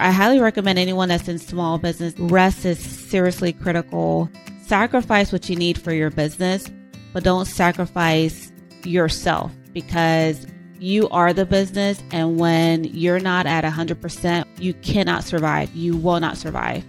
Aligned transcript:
I 0.00 0.10
highly 0.10 0.40
recommend 0.40 0.80
anyone 0.80 1.08
that's 1.08 1.28
in 1.28 1.38
small 1.38 1.78
business, 1.78 2.18
rest 2.18 2.64
is 2.64 2.80
seriously 2.80 3.52
critical. 3.52 4.28
Sacrifice 4.66 5.30
what 5.30 5.48
you 5.48 5.54
need 5.54 5.80
for 5.80 5.92
your 5.92 6.10
business, 6.10 6.68
but 7.12 7.22
don't 7.22 7.44
sacrifice 7.44 8.52
yourself 8.82 9.52
because 9.72 10.48
you 10.80 11.08
are 11.10 11.32
the 11.32 11.46
business. 11.46 12.02
And 12.10 12.40
when 12.40 12.82
you're 12.84 13.20
not 13.20 13.46
at 13.46 13.62
100%, 13.62 14.44
you 14.58 14.74
cannot 14.74 15.22
survive. 15.22 15.72
You 15.76 15.96
will 15.96 16.18
not 16.18 16.38
survive. 16.38 16.84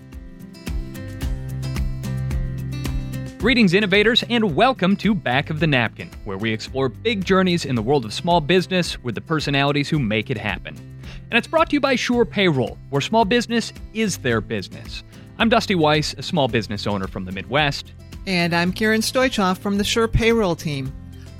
Greetings, 3.37 3.75
innovators, 3.75 4.23
and 4.31 4.55
welcome 4.55 4.95
to 4.95 5.13
Back 5.13 5.51
of 5.51 5.59
the 5.59 5.67
Napkin, 5.67 6.09
where 6.23 6.39
we 6.39 6.51
explore 6.51 6.89
big 6.89 7.23
journeys 7.23 7.65
in 7.65 7.75
the 7.75 7.83
world 7.83 8.03
of 8.03 8.15
small 8.15 8.41
business 8.41 8.97
with 9.03 9.13
the 9.13 9.21
personalities 9.21 9.89
who 9.89 9.99
make 9.99 10.31
it 10.31 10.37
happen. 10.39 10.94
And 11.35 11.43
it's 11.43 11.51
brought 11.51 11.69
to 11.71 11.73
you 11.75 11.81
by 11.81 11.95
Sure 11.95 12.23
Payroll, 12.23 12.77
where 12.91 13.01
small 13.01 13.25
business 13.25 13.73
is 13.93 14.19
their 14.19 14.39
business. 14.39 15.03
I'm 15.37 15.49
Dusty 15.49 15.75
Weiss, 15.75 16.15
a 16.17 16.23
small 16.23 16.47
business 16.47 16.87
owner 16.87 17.07
from 17.07 17.25
the 17.25 17.33
Midwest. 17.33 17.91
And 18.25 18.55
I'm 18.55 18.71
Karen 18.71 19.01
Stoichoff 19.01 19.57
from 19.57 19.77
the 19.77 19.83
Sure 19.83 20.07
Payroll 20.07 20.55
team. 20.55 20.93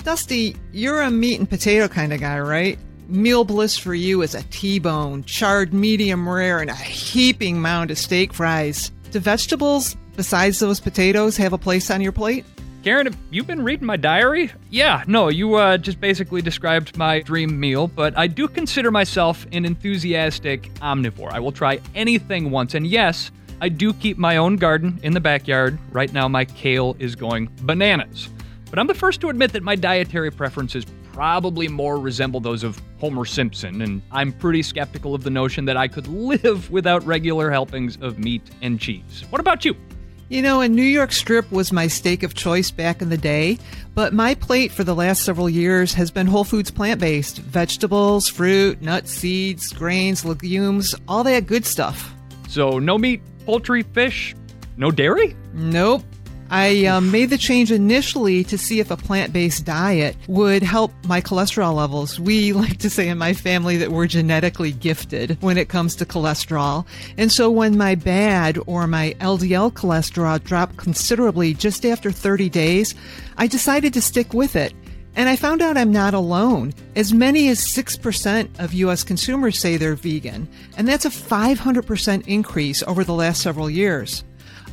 Dusty, 0.03 0.57
you're 0.73 0.99
a 0.99 1.09
meat 1.09 1.39
and 1.39 1.49
potato 1.49 1.87
kind 1.87 2.11
of 2.11 2.19
guy, 2.19 2.37
right? 2.41 2.77
Meal 3.07 3.45
bliss 3.45 3.77
for 3.77 3.95
you 3.95 4.21
is 4.21 4.35
a 4.35 4.43
T-bone, 4.43 5.23
charred 5.23 5.73
medium 5.73 6.27
rare, 6.27 6.59
and 6.59 6.69
a 6.69 6.75
heaping 6.75 7.61
mound 7.61 7.89
of 7.89 7.97
steak 7.97 8.33
fries. 8.33 8.91
Do 9.11 9.19
vegetables, 9.19 9.95
besides 10.17 10.59
those 10.59 10.81
potatoes, 10.81 11.37
have 11.37 11.53
a 11.53 11.57
place 11.57 11.89
on 11.89 12.01
your 12.01 12.11
plate? 12.11 12.43
Karen, 12.85 13.07
have 13.07 13.17
you 13.31 13.43
been 13.43 13.63
reading 13.63 13.87
my 13.87 13.97
diary? 13.97 14.51
Yeah, 14.69 15.03
no, 15.07 15.29
you 15.29 15.55
uh, 15.55 15.75
just 15.75 15.99
basically 15.99 16.43
described 16.43 16.95
my 16.95 17.21
dream 17.21 17.59
meal, 17.59 17.87
but 17.87 18.15
I 18.15 18.27
do 18.27 18.47
consider 18.47 18.91
myself 18.91 19.47
an 19.51 19.65
enthusiastic 19.65 20.71
omnivore. 20.75 21.31
I 21.31 21.39
will 21.39 21.51
try 21.51 21.81
anything 21.95 22.51
once, 22.51 22.75
and 22.75 22.85
yes, 22.85 23.31
I 23.59 23.69
do 23.69 23.91
keep 23.91 24.19
my 24.19 24.37
own 24.37 24.57
garden 24.57 24.99
in 25.01 25.13
the 25.13 25.19
backyard. 25.19 25.79
Right 25.91 26.13
now, 26.13 26.27
my 26.27 26.45
kale 26.45 26.95
is 26.99 27.15
going 27.15 27.49
bananas. 27.63 28.29
But 28.69 28.77
I'm 28.77 28.85
the 28.85 28.93
first 28.93 29.19
to 29.21 29.29
admit 29.29 29.51
that 29.53 29.63
my 29.63 29.75
dietary 29.75 30.29
preferences 30.29 30.85
probably 31.11 31.67
more 31.67 31.97
resemble 31.97 32.39
those 32.39 32.61
of 32.61 32.79
Homer 32.99 33.25
Simpson, 33.25 33.81
and 33.81 33.99
I'm 34.11 34.31
pretty 34.31 34.61
skeptical 34.61 35.15
of 35.15 35.23
the 35.23 35.31
notion 35.31 35.65
that 35.65 35.75
I 35.75 35.87
could 35.87 36.05
live 36.33 36.69
without 36.69 37.03
regular 37.03 37.49
helpings 37.49 37.97
of 37.99 38.19
meat 38.19 38.43
and 38.61 38.79
cheese. 38.79 39.23
What 39.31 39.39
about 39.39 39.65
you? 39.65 39.75
You 40.27 40.41
know, 40.41 40.61
a 40.61 40.67
New 40.67 40.81
York 40.81 41.11
strip 41.11 41.51
was 41.51 41.71
my 41.71 41.85
steak 41.85 42.23
of 42.23 42.33
choice 42.33 42.71
back 42.71 42.99
in 43.03 43.09
the 43.09 43.17
day, 43.17 43.59
but 43.93 44.11
my 44.11 44.33
plate 44.33 44.71
for 44.71 44.83
the 44.83 44.95
last 44.95 45.21
several 45.21 45.47
years 45.47 45.93
has 45.93 46.09
been 46.09 46.25
Whole 46.25 46.43
Foods 46.43 46.71
plant 46.71 46.99
based 46.99 47.37
vegetables, 47.37 48.27
fruit, 48.27 48.81
nuts, 48.81 49.11
seeds, 49.11 49.71
grains, 49.71 50.25
legumes, 50.25 50.95
all 51.07 51.23
that 51.25 51.45
good 51.45 51.63
stuff. 51.63 52.11
So, 52.47 52.79
no 52.79 52.97
meat, 52.97 53.21
poultry, 53.45 53.83
fish, 53.83 54.35
no 54.77 54.89
dairy? 54.89 55.35
Nope. 55.53 56.03
I 56.55 56.85
um, 56.85 57.11
made 57.11 57.31
the 57.31 57.37
change 57.37 57.69
initially 57.69 58.45
to 58.45 58.57
see 58.57 58.79
if 58.79 58.89
a 58.89 58.95
plant 58.95 59.33
based 59.33 59.65
diet 59.65 60.15
would 60.29 60.63
help 60.63 60.93
my 61.05 61.19
cholesterol 61.19 61.75
levels. 61.75 62.17
We 62.17 62.53
like 62.63 62.77
to 62.77 62.89
say 62.89 63.09
in 63.09 63.17
my 63.17 63.33
family 63.33 63.75
that 63.75 63.91
we're 63.91 64.07
genetically 64.07 64.71
gifted 64.71 65.37
when 65.41 65.57
it 65.57 65.67
comes 65.67 65.97
to 65.97 66.05
cholesterol. 66.05 66.85
And 67.17 67.29
so 67.29 67.51
when 67.51 67.77
my 67.77 67.95
bad 67.95 68.57
or 68.67 68.87
my 68.87 69.17
LDL 69.19 69.73
cholesterol 69.73 70.41
dropped 70.41 70.77
considerably 70.77 71.53
just 71.53 71.85
after 71.85 72.09
30 72.09 72.47
days, 72.47 72.95
I 73.35 73.47
decided 73.47 73.93
to 73.95 74.01
stick 74.01 74.33
with 74.33 74.55
it. 74.55 74.73
And 75.17 75.27
I 75.27 75.35
found 75.35 75.61
out 75.61 75.75
I'm 75.75 75.91
not 75.91 76.13
alone. 76.13 76.73
As 76.95 77.13
many 77.13 77.49
as 77.49 77.59
6% 77.59 78.59
of 78.59 78.73
US 78.73 79.03
consumers 79.03 79.59
say 79.59 79.75
they're 79.75 79.95
vegan, 79.95 80.47
and 80.77 80.87
that's 80.87 81.03
a 81.03 81.09
500% 81.09 82.27
increase 82.27 82.81
over 82.83 83.03
the 83.03 83.13
last 83.13 83.41
several 83.41 83.69
years. 83.69 84.23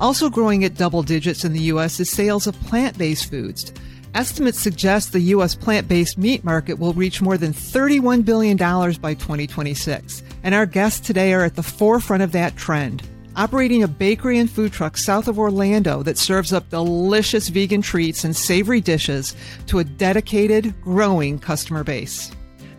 Also 0.00 0.28
growing 0.30 0.64
at 0.64 0.76
double 0.76 1.02
digits 1.02 1.44
in 1.44 1.52
the 1.52 1.60
U.S. 1.60 2.00
is 2.00 2.10
sales 2.10 2.46
of 2.46 2.60
plant 2.62 2.96
based 2.98 3.30
foods. 3.30 3.72
Estimates 4.14 4.58
suggest 4.58 5.12
the 5.12 5.20
U.S. 5.20 5.54
plant 5.54 5.88
based 5.88 6.18
meat 6.18 6.44
market 6.44 6.78
will 6.78 6.92
reach 6.92 7.22
more 7.22 7.38
than 7.38 7.52
$31 7.52 8.24
billion 8.24 8.56
by 8.56 9.14
2026. 9.14 10.22
And 10.42 10.54
our 10.54 10.66
guests 10.66 11.00
today 11.00 11.32
are 11.32 11.44
at 11.44 11.56
the 11.56 11.62
forefront 11.62 12.22
of 12.22 12.32
that 12.32 12.56
trend. 12.56 13.02
Operating 13.36 13.82
a 13.82 13.88
bakery 13.88 14.38
and 14.38 14.50
food 14.50 14.72
truck 14.72 14.98
south 14.98 15.28
of 15.28 15.38
Orlando 15.38 16.02
that 16.02 16.18
serves 16.18 16.52
up 16.52 16.68
delicious 16.68 17.48
vegan 17.48 17.80
treats 17.80 18.24
and 18.24 18.36
savory 18.36 18.82
dishes 18.82 19.34
to 19.68 19.78
a 19.78 19.84
dedicated, 19.84 20.78
growing 20.82 21.38
customer 21.38 21.82
base. 21.82 22.30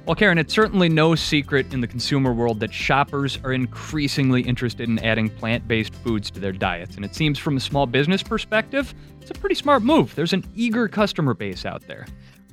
Well, 0.05 0.15
Karen, 0.15 0.37
it's 0.37 0.53
certainly 0.53 0.89
no 0.89 1.15
secret 1.15 1.73
in 1.73 1.79
the 1.79 1.87
consumer 1.87 2.33
world 2.33 2.59
that 2.59 2.73
shoppers 2.73 3.39
are 3.45 3.53
increasingly 3.53 4.41
interested 4.41 4.89
in 4.89 4.99
adding 4.99 5.29
plant 5.29 5.65
based 5.65 5.95
foods 5.95 6.29
to 6.31 6.41
their 6.41 6.51
diets. 6.51 6.97
And 6.97 7.05
it 7.05 7.15
seems 7.15 7.39
from 7.39 7.55
a 7.55 7.59
small 7.61 7.85
business 7.85 8.21
perspective, 8.21 8.93
it's 9.21 9.31
a 9.31 9.33
pretty 9.33 9.55
smart 9.55 9.81
move. 9.81 10.13
There's 10.13 10.33
an 10.33 10.43
eager 10.55 10.89
customer 10.89 11.33
base 11.33 11.65
out 11.65 11.87
there. 11.87 12.05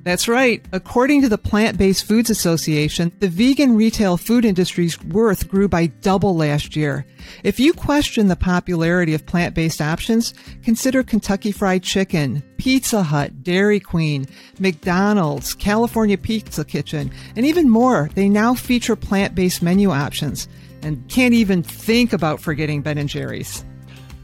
That's 0.03 0.27
right. 0.27 0.65
According 0.71 1.21
to 1.21 1.29
the 1.29 1.37
Plant 1.37 1.77
Based 1.77 2.05
Foods 2.05 2.31
Association, 2.31 3.11
the 3.19 3.27
vegan 3.27 3.75
retail 3.75 4.17
food 4.17 4.45
industry's 4.45 5.01
worth 5.03 5.47
grew 5.47 5.67
by 5.67 5.87
double 5.87 6.35
last 6.35 6.75
year. 6.75 7.05
If 7.43 7.59
you 7.59 7.73
question 7.73 8.27
the 8.27 8.35
popularity 8.35 9.13
of 9.13 9.27
plant 9.27 9.53
based 9.53 9.79
options, 9.79 10.33
consider 10.63 11.03
Kentucky 11.03 11.51
Fried 11.51 11.83
Chicken, 11.83 12.41
Pizza 12.57 13.03
Hut, 13.03 13.43
Dairy 13.43 13.79
Queen, 13.79 14.25
McDonald's, 14.59 15.53
California 15.53 16.17
Pizza 16.17 16.65
Kitchen, 16.65 17.11
and 17.35 17.45
even 17.45 17.69
more. 17.69 18.09
They 18.15 18.27
now 18.27 18.55
feature 18.55 18.95
plant 18.95 19.35
based 19.35 19.61
menu 19.61 19.91
options 19.91 20.47
and 20.81 21.07
can't 21.09 21.35
even 21.35 21.61
think 21.61 22.11
about 22.11 22.41
forgetting 22.41 22.81
Ben 22.81 22.97
and 22.97 23.07
Jerry's. 23.07 23.63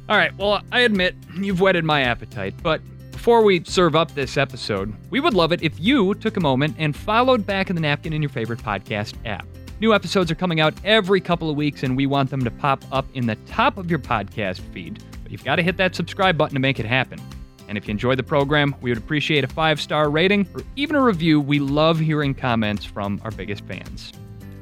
All 0.09 0.17
right, 0.17 0.35
well, 0.37 0.61
I 0.71 0.79
admit 0.81 1.15
you've 1.35 1.61
whetted 1.61 1.83
my 1.83 2.01
appetite, 2.01 2.55
but 2.63 2.81
before 3.27 3.43
we 3.43 3.61
serve 3.65 3.93
up 3.93 4.09
this 4.13 4.37
episode, 4.37 4.95
we 5.09 5.19
would 5.19 5.33
love 5.33 5.51
it 5.51 5.61
if 5.61 5.77
you 5.81 6.13
took 6.13 6.37
a 6.37 6.39
moment 6.39 6.73
and 6.77 6.95
followed 6.95 7.45
Back 7.45 7.69
in 7.69 7.75
the 7.75 7.81
Napkin 7.81 8.13
in 8.13 8.21
your 8.21 8.29
favorite 8.29 8.59
podcast 8.59 9.15
app. 9.25 9.45
New 9.81 9.93
episodes 9.93 10.31
are 10.31 10.35
coming 10.35 10.61
out 10.61 10.73
every 10.85 11.19
couple 11.19 11.49
of 11.49 11.57
weeks, 11.57 11.83
and 11.83 11.97
we 11.97 12.05
want 12.05 12.29
them 12.29 12.41
to 12.45 12.49
pop 12.49 12.85
up 12.89 13.05
in 13.15 13.27
the 13.27 13.35
top 13.45 13.77
of 13.77 13.89
your 13.89 13.99
podcast 13.99 14.61
feed. 14.71 15.03
But 15.23 15.33
you've 15.33 15.43
got 15.43 15.57
to 15.57 15.61
hit 15.61 15.75
that 15.75 15.93
subscribe 15.93 16.37
button 16.37 16.53
to 16.53 16.61
make 16.61 16.79
it 16.79 16.85
happen. 16.85 17.19
And 17.67 17.77
if 17.77 17.85
you 17.85 17.91
enjoy 17.91 18.15
the 18.15 18.23
program, 18.23 18.73
we 18.79 18.91
would 18.91 18.97
appreciate 18.97 19.43
a 19.43 19.47
five 19.49 19.81
star 19.81 20.09
rating 20.09 20.47
or 20.55 20.61
even 20.77 20.95
a 20.95 21.03
review. 21.03 21.41
We 21.41 21.59
love 21.59 21.99
hearing 21.99 22.33
comments 22.33 22.85
from 22.85 23.19
our 23.25 23.31
biggest 23.31 23.65
fans. 23.65 24.13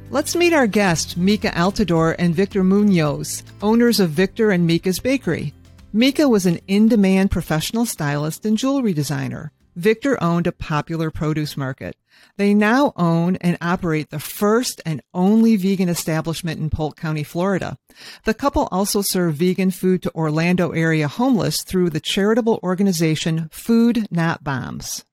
Let's 0.09 0.35
meet 0.35 0.53
our 0.53 0.65
guests, 0.65 1.15
Mika 1.15 1.51
Altador 1.51 2.15
and 2.17 2.33
Victor 2.33 2.63
Munoz, 2.63 3.43
owners 3.61 3.99
of 3.99 4.09
Victor 4.09 4.49
and 4.49 4.65
Mika's 4.65 4.97
Bakery. 4.97 5.53
Mika 5.95 6.28
was 6.28 6.45
an 6.45 6.59
in-demand 6.67 7.31
professional 7.31 7.85
stylist 7.85 8.45
and 8.45 8.57
jewelry 8.57 8.91
designer. 8.91 9.53
Victor 9.78 10.22
owned 10.22 10.45
a 10.45 10.51
popular 10.51 11.09
produce 11.09 11.56
market. 11.56 11.95
They 12.35 12.53
now 12.53 12.91
own 12.97 13.38
and 13.38 13.57
operate 13.61 14.09
the 14.09 14.19
first 14.19 14.81
and 14.85 15.01
only 15.13 15.56
vegan 15.56 15.88
establishment 15.88 16.59
in 16.59 16.69
Polk 16.69 16.97
County, 16.97 17.23
Florida. 17.23 17.78
The 18.25 18.33
couple 18.33 18.67
also 18.73 19.01
serve 19.01 19.35
vegan 19.35 19.72
food 19.72 20.01
to 20.01 20.13
Orlando 20.13 20.72
area 20.72 21.07
homeless 21.07 21.63
through 21.63 21.91
the 21.91 22.01
charitable 22.01 22.59
organization 22.62 23.47
Food 23.53 24.09
Not 24.12 24.44
Bombs. 24.44 25.06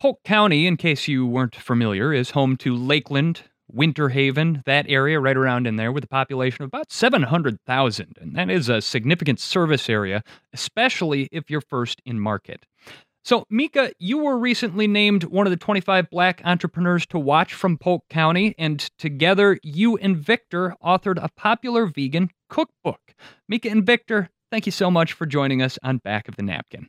Polk 0.00 0.22
County, 0.24 0.66
in 0.66 0.78
case 0.78 1.08
you 1.08 1.26
weren't 1.26 1.56
familiar, 1.56 2.10
is 2.10 2.30
home 2.30 2.56
to 2.56 2.74
Lakeland, 2.74 3.42
Winter 3.70 4.10
Haven, 4.10 4.62
that 4.66 4.86
area 4.88 5.18
right 5.18 5.36
around 5.36 5.66
in 5.66 5.76
there, 5.76 5.92
with 5.92 6.04
a 6.04 6.08
population 6.08 6.62
of 6.62 6.68
about 6.68 6.92
700,000. 6.92 8.16
And 8.20 8.34
that 8.36 8.50
is 8.50 8.68
a 8.68 8.80
significant 8.80 9.40
service 9.40 9.88
area, 9.88 10.22
especially 10.52 11.28
if 11.32 11.50
you're 11.50 11.60
first 11.60 12.00
in 12.04 12.20
market. 12.20 12.66
So, 13.24 13.46
Mika, 13.48 13.92
you 14.00 14.18
were 14.18 14.36
recently 14.36 14.88
named 14.88 15.24
one 15.24 15.46
of 15.46 15.52
the 15.52 15.56
25 15.56 16.10
black 16.10 16.42
entrepreneurs 16.44 17.06
to 17.06 17.20
watch 17.20 17.54
from 17.54 17.78
Polk 17.78 18.08
County, 18.08 18.54
and 18.58 18.80
together 18.98 19.60
you 19.62 19.96
and 19.96 20.16
Victor 20.16 20.74
authored 20.84 21.22
a 21.22 21.30
popular 21.36 21.86
vegan 21.86 22.30
cookbook. 22.48 23.14
Mika 23.48 23.70
and 23.70 23.86
Victor, 23.86 24.28
thank 24.50 24.66
you 24.66 24.72
so 24.72 24.90
much 24.90 25.12
for 25.12 25.24
joining 25.24 25.62
us 25.62 25.78
on 25.84 25.98
Back 25.98 26.26
of 26.26 26.34
the 26.34 26.42
Napkin. 26.42 26.88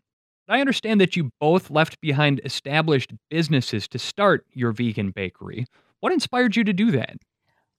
I 0.49 0.59
understand 0.59 0.99
that 1.01 1.15
you 1.15 1.31
both 1.39 1.69
left 1.69 2.01
behind 2.01 2.41
established 2.43 3.13
businesses 3.29 3.87
to 3.89 3.99
start 3.99 4.45
your 4.51 4.71
vegan 4.71 5.11
bakery. 5.11 5.67
What 6.03 6.11
inspired 6.11 6.57
you 6.57 6.65
to 6.65 6.73
do 6.73 6.91
that? 6.91 7.15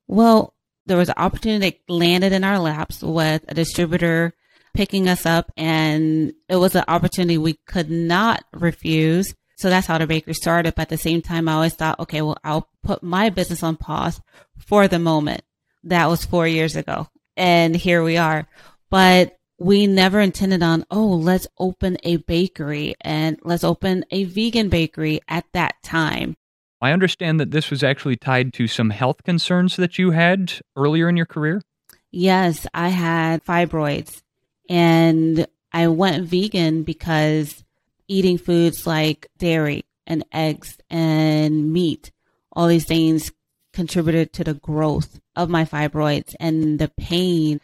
Well, 0.09 0.55
there 0.87 0.97
was 0.97 1.11
an 1.11 1.17
opportunity 1.19 1.69
that 1.69 1.93
landed 1.93 2.33
in 2.33 2.43
our 2.43 2.59
laps 2.59 3.03
with 3.03 3.45
a 3.49 3.53
distributor 3.53 4.33
picking 4.73 5.11
us 5.11 5.27
up, 5.27 5.53
and 5.59 6.33
it 6.49 6.57
was 6.57 6.75
an 6.75 6.85
opportunity 6.89 7.37
we 7.37 7.59
could 7.67 7.91
not 7.91 8.43
refuse. 8.55 9.35
So 9.59 9.69
that's 9.69 9.87
how 9.87 9.99
the 9.99 10.07
bakery 10.07 10.33
started. 10.33 10.75
But 10.75 10.83
at 10.85 10.89
the 10.89 10.97
same 10.97 11.21
time, 11.21 11.51
I 11.51 11.53
always 11.53 11.75
thought, 11.75 12.01
okay, 12.01 12.23
well, 12.23 12.39
I'll 12.43 12.71
put 12.83 13.03
my 13.03 13.29
business 13.29 13.63
on 13.63 13.77
pause 13.77 14.23
for 14.57 14.89
the 14.89 14.99
moment. 14.99 15.43
That 15.83 16.09
was 16.09 16.25
four 16.25 16.49
years 16.49 16.77
ago. 16.77 17.09
And 17.37 17.77
here 17.77 18.03
we 18.03 18.17
are. 18.17 18.49
But 18.89 19.37
we 19.59 19.87
never 19.87 20.19
intended 20.19 20.63
on, 20.63 20.87
oh, 20.91 21.09
let's 21.09 21.47
open 21.59 21.99
a 22.05 22.17
bakery 22.17 22.95
and 23.03 23.39
let's 23.43 23.65
open 23.65 24.07
a 24.11 24.25
vegan 24.25 24.71
bakery 24.71 25.21
at 25.29 25.45
that 25.53 25.75
time. 25.83 26.39
I 26.85 26.93
understand 26.93 27.41
that 27.41 27.51
this 27.51 27.71
was 27.71 27.83
actually 27.83 28.17
tied 28.17 28.53
to 28.55 28.69
some 28.69 28.91
health 28.91 29.25
concerns 29.25 29.77
that 29.77 29.99
you 29.99 30.11
had 30.11 30.53
earlier 30.77 31.09
in 31.09 31.17
your 31.17 31.25
career. 31.25 31.63
Yes, 32.11 32.67
I 32.75 32.91
had 32.91 33.43
fibroids 33.43 34.21
and 34.69 35.47
I 35.73 35.89
went 35.89 36.27
vegan 36.27 36.83
because 36.83 37.65
eating 38.07 38.37
foods 38.37 38.87
like 38.87 39.29
dairy 39.39 39.87
and 40.07 40.27
eggs 40.31 40.77
and 40.91 41.73
meat, 41.73 42.13
all 42.53 42.69
these 42.69 42.85
things 42.85 43.33
contributed 43.73 44.35
to 44.35 44.45
the 44.45 44.55
growth 44.55 45.21
of 45.35 45.49
my 45.49 45.65
fibroids 45.65 46.35
and 46.39 46.79
the 46.79 46.89
pain. 46.99 47.63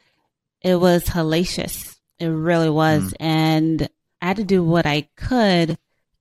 It 0.63 0.77
was 0.77 1.05
hellacious. 1.05 1.99
It 2.19 2.29
really 2.29 2.71
was. 2.71 3.13
Mm. 3.13 3.17
And 3.21 3.89
I 4.23 4.29
had 4.29 4.39
to 4.39 4.45
do 4.45 4.65
what 4.65 4.87
I 4.87 5.11
could 5.17 5.77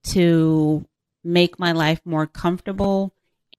to 0.10 0.86
make 1.24 1.60
my 1.60 1.72
life 1.72 2.02
more 2.06 2.28
comfortable 2.28 3.14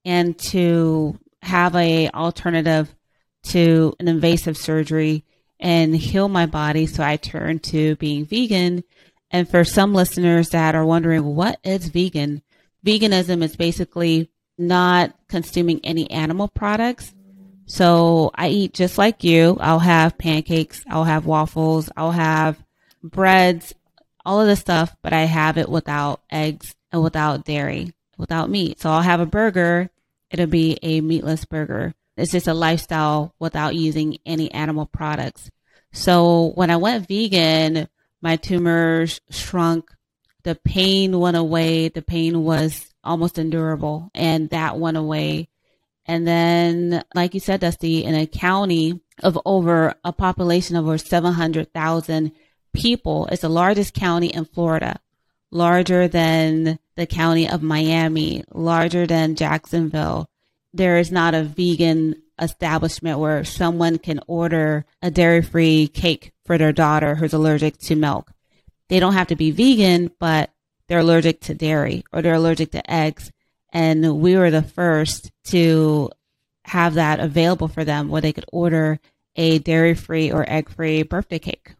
and 0.04 0.38
to 0.38 1.18
have 1.42 1.74
a 1.74 2.08
alternative 2.10 2.94
to 3.42 3.94
an 3.98 4.08
invasive 4.08 4.56
surgery 4.56 5.24
and 5.58 5.94
heal 5.94 6.28
my 6.28 6.46
body. 6.46 6.86
So 6.86 7.02
I 7.02 7.16
turned 7.16 7.62
to 7.64 7.96
being 7.96 8.24
vegan. 8.24 8.84
And 9.30 9.48
for 9.48 9.64
some 9.64 9.94
listeners 9.94 10.50
that 10.50 10.74
are 10.74 10.84
wondering, 10.84 11.24
what 11.24 11.58
is 11.62 11.88
vegan? 11.88 12.42
Veganism 12.84 13.42
is 13.42 13.56
basically 13.56 14.30
not 14.58 15.14
consuming 15.28 15.80
any 15.84 16.10
animal 16.10 16.48
products. 16.48 17.14
So 17.66 18.32
I 18.34 18.48
eat 18.48 18.74
just 18.74 18.98
like 18.98 19.22
you. 19.22 19.56
I'll 19.60 19.78
have 19.78 20.18
pancakes, 20.18 20.82
I'll 20.90 21.04
have 21.04 21.24
waffles, 21.24 21.88
I'll 21.96 22.10
have 22.10 22.62
breads, 23.02 23.74
all 24.24 24.40
of 24.40 24.48
the 24.48 24.56
stuff, 24.56 24.96
but 25.02 25.12
I 25.12 25.22
have 25.22 25.56
it 25.56 25.68
without 25.68 26.20
eggs 26.30 26.74
and 26.92 27.02
without 27.02 27.44
dairy, 27.44 27.92
without 28.16 28.50
meat. 28.50 28.80
So 28.80 28.90
I'll 28.90 29.02
have 29.02 29.20
a 29.20 29.26
burger, 29.26 29.90
it'll 30.30 30.46
be 30.46 30.78
a 30.82 31.00
meatless 31.00 31.44
burger. 31.44 31.94
It's 32.16 32.32
just 32.32 32.48
a 32.48 32.54
lifestyle 32.54 33.34
without 33.38 33.74
using 33.74 34.18
any 34.26 34.50
animal 34.52 34.86
products. 34.86 35.50
So 35.92 36.52
when 36.54 36.70
I 36.70 36.76
went 36.76 37.08
vegan, 37.08 37.88
my 38.20 38.36
tumors 38.36 39.20
shrunk. 39.30 39.90
The 40.42 40.54
pain 40.54 41.18
went 41.18 41.36
away. 41.36 41.88
The 41.88 42.02
pain 42.02 42.44
was 42.44 42.92
almost 43.02 43.38
endurable 43.38 44.10
and 44.14 44.50
that 44.50 44.78
went 44.78 44.96
away. 44.96 45.48
And 46.06 46.26
then, 46.26 47.04
like 47.14 47.34
you 47.34 47.40
said, 47.40 47.60
Dusty, 47.60 48.04
in 48.04 48.14
a 48.14 48.26
county 48.26 49.00
of 49.22 49.38
over 49.44 49.94
a 50.04 50.12
population 50.12 50.76
of 50.76 50.86
over 50.86 50.98
700,000 50.98 52.32
people, 52.72 53.26
it's 53.26 53.42
the 53.42 53.48
largest 53.48 53.94
county 53.94 54.28
in 54.28 54.44
Florida, 54.44 54.98
larger 55.50 56.08
than 56.08 56.78
the 56.96 57.06
county 57.06 57.48
of 57.48 57.62
Miami, 57.62 58.44
larger 58.52 59.06
than 59.06 59.36
Jacksonville, 59.36 60.28
there 60.72 60.98
is 60.98 61.10
not 61.10 61.34
a 61.34 61.42
vegan 61.42 62.22
establishment 62.40 63.18
where 63.18 63.44
someone 63.44 63.98
can 63.98 64.20
order 64.26 64.84
a 65.02 65.10
dairy 65.10 65.42
free 65.42 65.88
cake 65.88 66.32
for 66.46 66.56
their 66.56 66.72
daughter 66.72 67.14
who's 67.14 67.34
allergic 67.34 67.78
to 67.78 67.96
milk. 67.96 68.32
They 68.88 69.00
don't 69.00 69.14
have 69.14 69.28
to 69.28 69.36
be 69.36 69.50
vegan, 69.50 70.10
but 70.18 70.50
they're 70.88 71.00
allergic 71.00 71.40
to 71.42 71.54
dairy 71.54 72.04
or 72.12 72.22
they're 72.22 72.34
allergic 72.34 72.72
to 72.72 72.90
eggs. 72.90 73.30
And 73.72 74.20
we 74.20 74.36
were 74.36 74.50
the 74.50 74.62
first 74.62 75.30
to 75.44 76.10
have 76.64 76.94
that 76.94 77.20
available 77.20 77.68
for 77.68 77.84
them 77.84 78.08
where 78.08 78.20
they 78.20 78.32
could 78.32 78.46
order 78.52 78.98
a 79.36 79.58
dairy 79.58 79.94
free 79.94 80.32
or 80.32 80.48
egg 80.48 80.68
free 80.68 81.02
birthday 81.02 81.38
cake. 81.38 81.74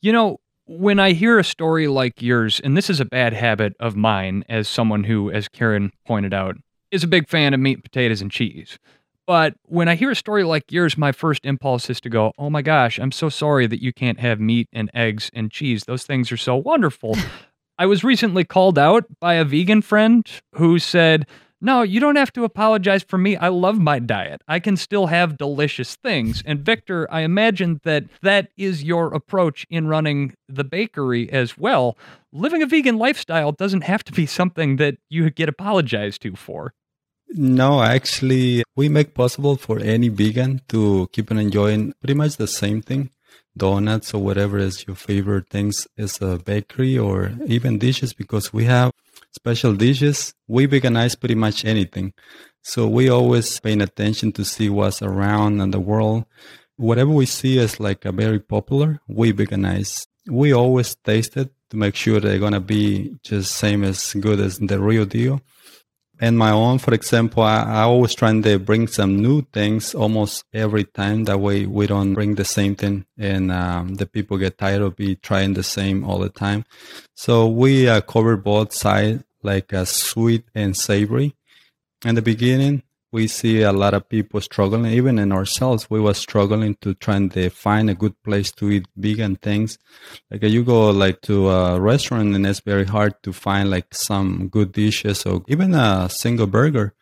You 0.00 0.12
know, 0.12 0.40
when 0.66 0.98
I 0.98 1.12
hear 1.12 1.38
a 1.38 1.44
story 1.44 1.88
like 1.88 2.22
yours, 2.22 2.60
and 2.60 2.76
this 2.76 2.88
is 2.88 3.00
a 3.00 3.04
bad 3.04 3.32
habit 3.32 3.74
of 3.80 3.96
mine 3.96 4.44
as 4.48 4.68
someone 4.68 5.04
who, 5.04 5.30
as 5.30 5.48
Karen 5.48 5.92
pointed 6.06 6.32
out, 6.32 6.56
is 6.90 7.02
a 7.02 7.08
big 7.08 7.28
fan 7.28 7.54
of 7.54 7.60
meat, 7.60 7.82
potatoes, 7.82 8.20
and 8.20 8.30
cheese. 8.30 8.78
But 9.26 9.54
when 9.66 9.88
I 9.88 9.94
hear 9.94 10.10
a 10.10 10.16
story 10.16 10.44
like 10.44 10.70
yours, 10.70 10.98
my 10.98 11.12
first 11.12 11.44
impulse 11.44 11.88
is 11.88 12.00
to 12.00 12.10
go, 12.10 12.32
oh 12.38 12.50
my 12.50 12.62
gosh, 12.62 12.98
I'm 12.98 13.12
so 13.12 13.28
sorry 13.28 13.66
that 13.66 13.82
you 13.82 13.92
can't 13.92 14.20
have 14.20 14.40
meat 14.40 14.68
and 14.72 14.90
eggs 14.94 15.30
and 15.32 15.50
cheese. 15.50 15.84
Those 15.84 16.04
things 16.04 16.32
are 16.32 16.36
so 16.36 16.56
wonderful. 16.56 17.16
I 17.78 17.86
was 17.86 18.04
recently 18.04 18.44
called 18.44 18.78
out 18.78 19.04
by 19.20 19.34
a 19.34 19.44
vegan 19.44 19.82
friend 19.82 20.28
who 20.56 20.78
said, 20.78 21.26
no, 21.62 21.82
you 21.82 22.00
don't 22.00 22.16
have 22.16 22.32
to 22.32 22.42
apologize 22.42 23.04
for 23.04 23.16
me. 23.16 23.36
I 23.36 23.46
love 23.48 23.78
my 23.78 24.00
diet. 24.00 24.42
I 24.48 24.58
can 24.58 24.76
still 24.76 25.06
have 25.06 25.38
delicious 25.38 25.94
things. 25.94 26.42
And 26.44 26.58
Victor, 26.58 27.06
I 27.08 27.20
imagine 27.20 27.80
that 27.84 28.04
that 28.20 28.48
is 28.56 28.82
your 28.82 29.14
approach 29.14 29.64
in 29.70 29.86
running 29.86 30.34
the 30.48 30.64
bakery 30.64 31.30
as 31.30 31.56
well. 31.56 31.96
Living 32.32 32.62
a 32.62 32.66
vegan 32.66 32.98
lifestyle 32.98 33.52
doesn't 33.52 33.82
have 33.82 34.02
to 34.04 34.12
be 34.12 34.26
something 34.26 34.76
that 34.76 34.96
you 35.08 35.30
get 35.30 35.48
apologized 35.48 36.22
to 36.22 36.34
for. 36.34 36.74
No, 37.28 37.80
actually, 37.80 38.64
we 38.74 38.88
make 38.88 39.14
possible 39.14 39.56
for 39.56 39.78
any 39.78 40.08
vegan 40.08 40.62
to 40.68 41.08
keep 41.12 41.30
on 41.30 41.38
enjoying 41.38 41.94
pretty 42.00 42.14
much 42.14 42.38
the 42.38 42.48
same 42.48 42.82
thing. 42.82 43.10
Donuts 43.56 44.14
or 44.14 44.22
whatever 44.22 44.58
is 44.58 44.86
your 44.86 44.96
favorite 44.96 45.48
things 45.50 45.86
is 45.96 46.20
a 46.22 46.38
bakery 46.38 46.96
or 46.96 47.32
even 47.46 47.78
dishes 47.78 48.14
because 48.14 48.52
we 48.52 48.64
have 48.64 48.92
special 49.32 49.74
dishes. 49.74 50.34
We 50.48 50.66
veganize 50.66 51.18
pretty 51.18 51.34
much 51.34 51.64
anything. 51.64 52.14
So 52.62 52.88
we 52.88 53.08
always 53.08 53.60
paying 53.60 53.82
attention 53.82 54.32
to 54.32 54.44
see 54.44 54.68
what's 54.70 55.02
around 55.02 55.60
in 55.60 55.70
the 55.70 55.80
world. 55.80 56.24
Whatever 56.76 57.10
we 57.10 57.26
see 57.26 57.58
as 57.58 57.78
like 57.78 58.04
a 58.04 58.12
very 58.12 58.40
popular, 58.40 59.00
we 59.06 59.32
veganize. 59.32 60.06
We 60.26 60.54
always 60.54 60.94
taste 60.94 61.36
it 61.36 61.50
to 61.70 61.76
make 61.76 61.94
sure 61.94 62.20
they're 62.20 62.38
gonna 62.38 62.60
be 62.60 63.16
just 63.22 63.54
same 63.54 63.84
as 63.84 64.14
good 64.14 64.40
as 64.40 64.58
the 64.58 64.80
real 64.80 65.04
deal 65.04 65.40
and 66.22 66.38
my 66.38 66.52
own, 66.52 66.78
for 66.78 66.94
example, 66.94 67.42
I, 67.42 67.64
I 67.64 67.80
always 67.82 68.14
try 68.14 68.32
to 68.40 68.58
bring 68.60 68.86
some 68.86 69.20
new 69.20 69.42
things 69.52 69.92
almost 69.92 70.44
every 70.54 70.84
time. 70.84 71.24
That 71.24 71.40
way 71.40 71.66
we 71.66 71.88
don't 71.88 72.14
bring 72.14 72.36
the 72.36 72.44
same 72.44 72.76
thing 72.76 73.06
and 73.18 73.50
um, 73.50 73.96
the 73.96 74.06
people 74.06 74.38
get 74.38 74.56
tired 74.56 74.82
of 74.82 74.94
be 74.94 75.16
trying 75.16 75.54
the 75.54 75.64
same 75.64 76.04
all 76.04 76.20
the 76.20 76.28
time. 76.28 76.64
So 77.16 77.48
we 77.48 77.88
uh, 77.88 78.02
cover 78.02 78.36
both 78.36 78.72
sides, 78.72 79.24
like 79.42 79.74
uh, 79.74 79.84
sweet 79.84 80.44
and 80.54 80.76
savory. 80.76 81.34
In 82.04 82.14
the 82.14 82.22
beginning, 82.22 82.84
we 83.12 83.28
see 83.28 83.62
a 83.62 83.72
lot 83.72 83.94
of 83.94 84.08
people 84.08 84.40
struggling 84.40 84.86
even 84.86 85.18
in 85.18 85.30
ourselves 85.30 85.88
we 85.90 86.00
were 86.00 86.14
struggling 86.14 86.74
to 86.80 86.94
try 86.94 87.16
and 87.16 87.52
find 87.52 87.90
a 87.90 87.94
good 87.94 88.20
place 88.22 88.50
to 88.52 88.70
eat 88.70 88.86
vegan 88.96 89.36
things. 89.36 89.78
Like 90.30 90.42
you 90.42 90.64
go 90.64 90.90
like 90.90 91.20
to 91.22 91.50
a 91.50 91.80
restaurant 91.80 92.34
and 92.34 92.46
it's 92.46 92.60
very 92.60 92.86
hard 92.86 93.14
to 93.22 93.32
find 93.32 93.70
like 93.70 93.94
some 93.94 94.48
good 94.48 94.72
dishes 94.72 95.24
or 95.26 95.42
even 95.46 95.74
a 95.74 96.08
single 96.08 96.46
burger 96.46 96.94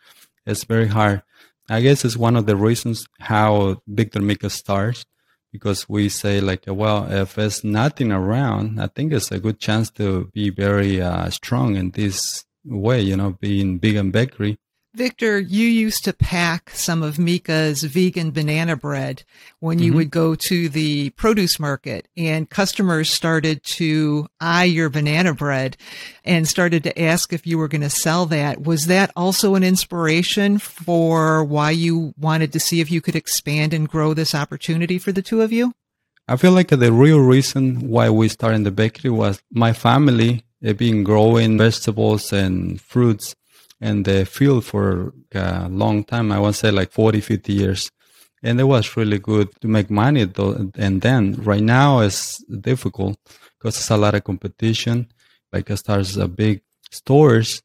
it's 0.46 0.64
very 0.64 0.88
hard. 0.88 1.22
I 1.68 1.80
guess 1.80 2.04
it's 2.04 2.16
one 2.16 2.36
of 2.36 2.46
the 2.46 2.56
reasons 2.56 3.06
how 3.20 3.80
victor 3.87 4.20
mika 4.20 4.50
starts 4.50 5.04
because 5.52 5.88
we 5.88 6.08
say 6.08 6.40
like 6.40 6.64
well 6.66 7.11
if 7.11 7.35
there's 7.35 7.64
nothing 7.64 8.12
around 8.12 8.80
i 8.80 8.87
think 8.87 9.12
it's 9.12 9.32
a 9.32 9.40
good 9.40 9.58
chance 9.58 9.90
to 9.90 10.30
be 10.32 10.49
very 10.50 11.00
uh, 11.00 11.28
strong 11.30 11.76
in 11.76 11.90
this 11.90 12.44
way 12.64 13.00
you 13.00 13.16
know 13.16 13.37
being 13.40 13.78
vegan 13.78 14.11
bakery 14.11 14.58
Victor, 14.92 15.38
you 15.38 15.68
used 15.68 16.02
to 16.04 16.12
pack 16.12 16.70
some 16.70 17.04
of 17.04 17.16
Mika's 17.16 17.85
vegan 17.85 18.32
banana 18.32 18.75
bread 18.75 19.23
when 19.61 19.78
you 19.78 19.90
mm-hmm. 19.90 19.97
would 19.99 20.11
go 20.11 20.35
to 20.35 20.68
the 20.68 21.11
produce 21.11 21.61
market 21.61 22.09
and 22.16 22.50
customers 22.50 23.09
started 23.09 23.62
to 23.62 24.26
eye 24.40 24.64
your 24.64 24.90
banana 24.90 25.32
bread 25.32 25.76
and 26.25 26.49
started 26.49 26.82
to 26.82 27.00
ask 27.00 27.32
if 27.32 27.47
you 27.47 27.56
were 27.56 27.68
going 27.68 27.82
to 27.82 27.90
sell 27.90 28.26
that. 28.26 28.62
Was 28.62 28.87
that 28.87 29.12
also 29.14 29.54
an 29.54 29.62
inspiration 29.62 30.59
for 30.59 31.44
why 31.44 31.70
you 31.70 32.12
wanted 32.18 32.52
to 32.54 32.61
see 32.61 32.80
if 32.80 32.90
you 32.90 33.00
could 33.00 33.14
expand 33.14 33.73
and 33.73 33.88
grow 33.88 34.12
this 34.12 34.35
opportunity 34.35 34.99
for 34.99 35.12
the 35.12 35.23
two 35.23 35.40
of 35.40 35.52
you? 35.52 35.73
I 36.26 36.37
feel 36.37 36.52
like 36.52 36.68
the 36.68 36.92
real 36.92 37.20
reason 37.20 37.88
why 37.88 38.11
we 38.11 38.26
started 38.28 38.64
the 38.64 38.73
bakery 38.73 39.11
was 39.11 39.40
my 39.52 39.73
family 39.73 40.42
had 40.64 40.78
been 40.78 41.04
growing 41.04 41.59
vegetables 41.59 42.32
and 42.32 42.80
fruits 42.80 43.37
in 43.80 44.02
the 44.02 44.25
field 44.26 44.64
for 44.64 45.12
a 45.32 45.68
long 45.68 46.04
time. 46.04 46.32
I 46.32 46.38
would 46.38 46.54
say 46.54 46.70
like 46.70 46.92
40, 46.92 47.20
50 47.20 47.52
years. 47.52 47.90
And 48.42 48.58
it 48.60 48.64
was 48.64 48.96
really 48.96 49.18
good 49.18 49.49
to 49.60 49.68
make 49.68 49.90
money 49.90 50.25
though. 50.25 50.70
And 50.76 51.00
then 51.00 51.34
right 51.42 51.62
now 51.62 52.00
it's 52.00 52.42
difficult 52.44 53.18
because 53.58 53.76
it's 53.76 53.90
a 53.90 53.96
lot 53.96 54.14
of 54.14 54.25
competition. 54.25 55.08
Like 55.52 55.70
as 55.70 55.82
there's 55.82 56.16
a 56.16 56.28
big 56.28 56.62
stores 56.90 57.62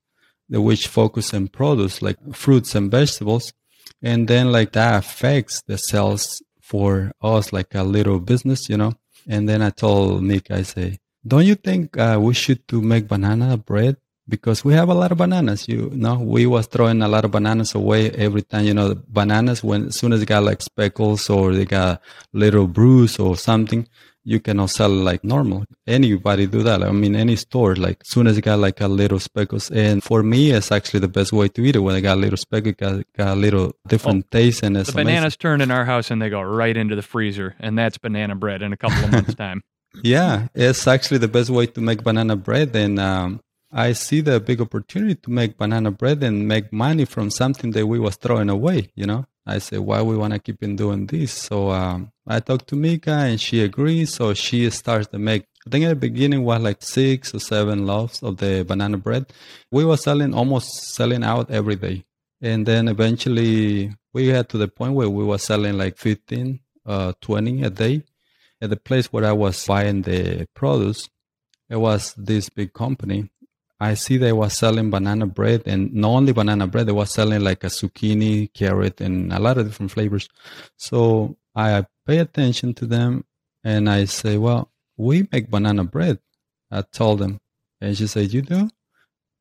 which 0.49 0.87
focus 0.87 1.33
on 1.33 1.47
produce 1.47 2.01
like 2.01 2.17
fruits 2.33 2.75
and 2.75 2.91
vegetables. 2.91 3.53
And 4.01 4.27
then 4.27 4.51
like 4.51 4.73
that 4.73 4.99
affects 4.99 5.61
the 5.63 5.77
sales 5.77 6.41
for 6.61 7.11
us 7.21 7.53
like 7.53 7.73
a 7.73 7.83
little 7.83 8.19
business, 8.19 8.69
you 8.69 8.77
know. 8.77 8.93
And 9.27 9.47
then 9.49 9.61
I 9.61 9.69
told 9.69 10.23
Nick, 10.23 10.51
I 10.51 10.61
say, 10.63 10.99
don't 11.25 11.45
you 11.45 11.55
think 11.55 11.97
uh, 11.97 12.19
we 12.21 12.33
should 12.33 12.67
to 12.67 12.81
make 12.81 13.07
banana 13.07 13.57
bread 13.57 13.97
because 14.27 14.65
we 14.65 14.73
have 14.73 14.89
a 14.89 14.93
lot 14.93 15.11
of 15.11 15.17
bananas. 15.17 15.67
You 15.67 15.89
know, 15.93 16.19
we 16.19 16.45
was 16.45 16.67
throwing 16.67 17.01
a 17.01 17.07
lot 17.07 17.25
of 17.25 17.31
bananas 17.31 17.75
away 17.75 18.11
every 18.11 18.41
time. 18.41 18.65
You 18.65 18.73
know, 18.73 18.95
bananas 19.07 19.63
when 19.63 19.87
as 19.87 19.95
soon 19.95 20.13
as 20.13 20.19
they 20.19 20.25
got 20.25 20.43
like 20.43 20.61
speckles 20.61 21.29
or 21.29 21.53
they 21.53 21.65
got 21.65 22.01
little 22.33 22.67
bruise 22.67 23.19
or 23.19 23.37
something, 23.37 23.87
you 24.25 24.39
cannot 24.39 24.71
sell 24.71 24.89
like 24.89 25.23
normal. 25.23 25.65
Anybody 25.85 26.47
do 26.47 26.63
that. 26.63 26.81
I 26.81 26.91
mean, 26.91 27.15
any 27.15 27.35
store, 27.35 27.75
like 27.75 28.03
soon 28.03 28.25
as 28.25 28.35
you 28.35 28.41
got 28.41 28.57
like 28.57 28.81
a 28.81 28.87
little 28.87 29.19
speckles. 29.19 29.69
And 29.69 30.03
for 30.03 30.23
me, 30.23 30.51
it's 30.51 30.71
actually 30.71 31.01
the 31.01 31.07
best 31.07 31.31
way 31.31 31.47
to 31.49 31.61
eat 31.63 31.75
it 31.75 31.79
when 31.79 31.95
I 31.95 32.01
got 32.01 32.15
a 32.17 32.21
little 32.21 32.37
speckle, 32.37 32.71
got, 32.71 33.05
got 33.13 33.33
a 33.33 33.39
little 33.39 33.73
different 33.87 34.25
well, 34.31 34.41
taste. 34.41 34.63
And 34.63 34.75
it's 34.75 34.89
the 34.89 34.95
bananas 34.95 35.19
amazing. 35.21 35.37
turn 35.39 35.61
in 35.61 35.69
our 35.69 35.85
house 35.85 36.09
and 36.09 36.19
they 36.19 36.29
go 36.29 36.41
right 36.41 36.75
into 36.75 36.95
the 36.95 37.03
freezer. 37.03 37.55
And 37.59 37.77
that's 37.77 37.99
banana 37.99 38.35
bread 38.35 38.63
in 38.63 38.73
a 38.73 38.77
couple 38.77 39.03
of 39.03 39.11
months 39.11 39.35
time. 39.35 39.61
yeah, 40.03 40.47
it's 40.55 40.87
actually 40.87 41.19
the 41.19 41.27
best 41.27 41.51
way 41.51 41.67
to 41.67 41.79
make 41.79 42.03
banana 42.03 42.35
bread. 42.35 42.75
And, 42.75 42.99
um, 42.99 43.41
I 43.77 43.91
see 43.91 44.21
the 44.21 44.39
big 44.39 44.61
opportunity 44.61 45.15
to 45.15 45.29
make 45.29 45.57
banana 45.57 45.91
bread 45.91 46.23
and 46.23 46.47
make 46.47 46.71
money 46.71 47.03
from 47.03 47.29
something 47.29 47.71
that 47.71 47.85
we 47.85 47.99
was 47.99 48.15
throwing 48.15 48.49
away, 48.49 48.89
you 48.95 49.05
know? 49.05 49.25
I 49.45 49.57
said, 49.57 49.79
why 49.79 50.01
we 50.01 50.15
want 50.15 50.31
to 50.31 50.39
keep 50.39 50.63
in 50.63 50.77
doing 50.77 51.07
this? 51.07 51.33
So 51.33 51.71
um, 51.71 52.13
I 52.25 52.39
talked 52.39 52.67
to 52.69 52.77
Mika 52.77 53.11
and 53.11 53.39
she 53.39 53.61
agrees. 53.61 54.13
So 54.13 54.33
she 54.33 54.69
starts 54.69 55.07
to 55.07 55.19
make, 55.19 55.47
I 55.67 55.69
think 55.69 55.83
at 55.83 55.89
the 55.89 55.95
beginning 55.97 56.45
was 56.45 56.61
like 56.61 56.81
six 56.81 57.35
or 57.35 57.39
seven 57.39 57.85
loaves 57.85 58.23
of 58.23 58.37
the 58.37 58.63
banana 58.63 58.97
bread. 58.97 59.25
We 59.71 59.83
were 59.83 59.97
selling, 59.97 60.33
almost 60.33 60.95
selling 60.95 61.25
out 61.25 61.51
every 61.51 61.75
day. 61.75 62.05
And 62.41 62.65
then 62.65 62.87
eventually 62.87 63.93
we 64.13 64.27
had 64.27 64.47
to 64.49 64.57
the 64.57 64.69
point 64.69 64.93
where 64.93 65.09
we 65.09 65.25
were 65.25 65.37
selling 65.37 65.77
like 65.77 65.97
15, 65.97 66.61
uh, 66.85 67.11
20 67.19 67.63
a 67.63 67.69
day. 67.69 68.03
At 68.61 68.69
the 68.69 68.77
place 68.77 69.11
where 69.11 69.25
I 69.25 69.33
was 69.33 69.65
buying 69.67 70.03
the 70.03 70.47
produce, 70.55 71.09
it 71.69 71.75
was 71.75 72.13
this 72.15 72.49
big 72.49 72.73
company 72.73 73.29
I 73.79 73.95
see 73.95 74.17
they 74.17 74.31
were 74.31 74.49
selling 74.49 74.89
banana 74.89 75.25
bread 75.27 75.63
and 75.65 75.93
not 75.93 76.09
only 76.09 76.31
banana 76.31 76.67
bread, 76.67 76.87
they 76.87 76.93
were 76.93 77.05
selling 77.05 77.41
like 77.41 77.63
a 77.63 77.67
zucchini, 77.67 78.53
carrot, 78.53 79.01
and 79.01 79.33
a 79.33 79.39
lot 79.39 79.57
of 79.57 79.65
different 79.65 79.91
flavors. 79.91 80.29
So 80.77 81.35
I 81.53 81.85
pay 82.07 82.19
attention 82.19 82.73
to 82.75 82.85
them 82.85 83.25
and 83.63 83.89
I 83.89 84.05
say, 84.05 84.37
well, 84.37 84.71
we 84.97 85.27
make 85.31 85.49
banana 85.49 85.83
bread. 85.83 86.19
I 86.71 86.83
told 86.83 87.19
them. 87.19 87.41
And 87.81 87.97
she 87.97 88.07
said, 88.07 88.33
you 88.33 88.41
do? 88.41 88.69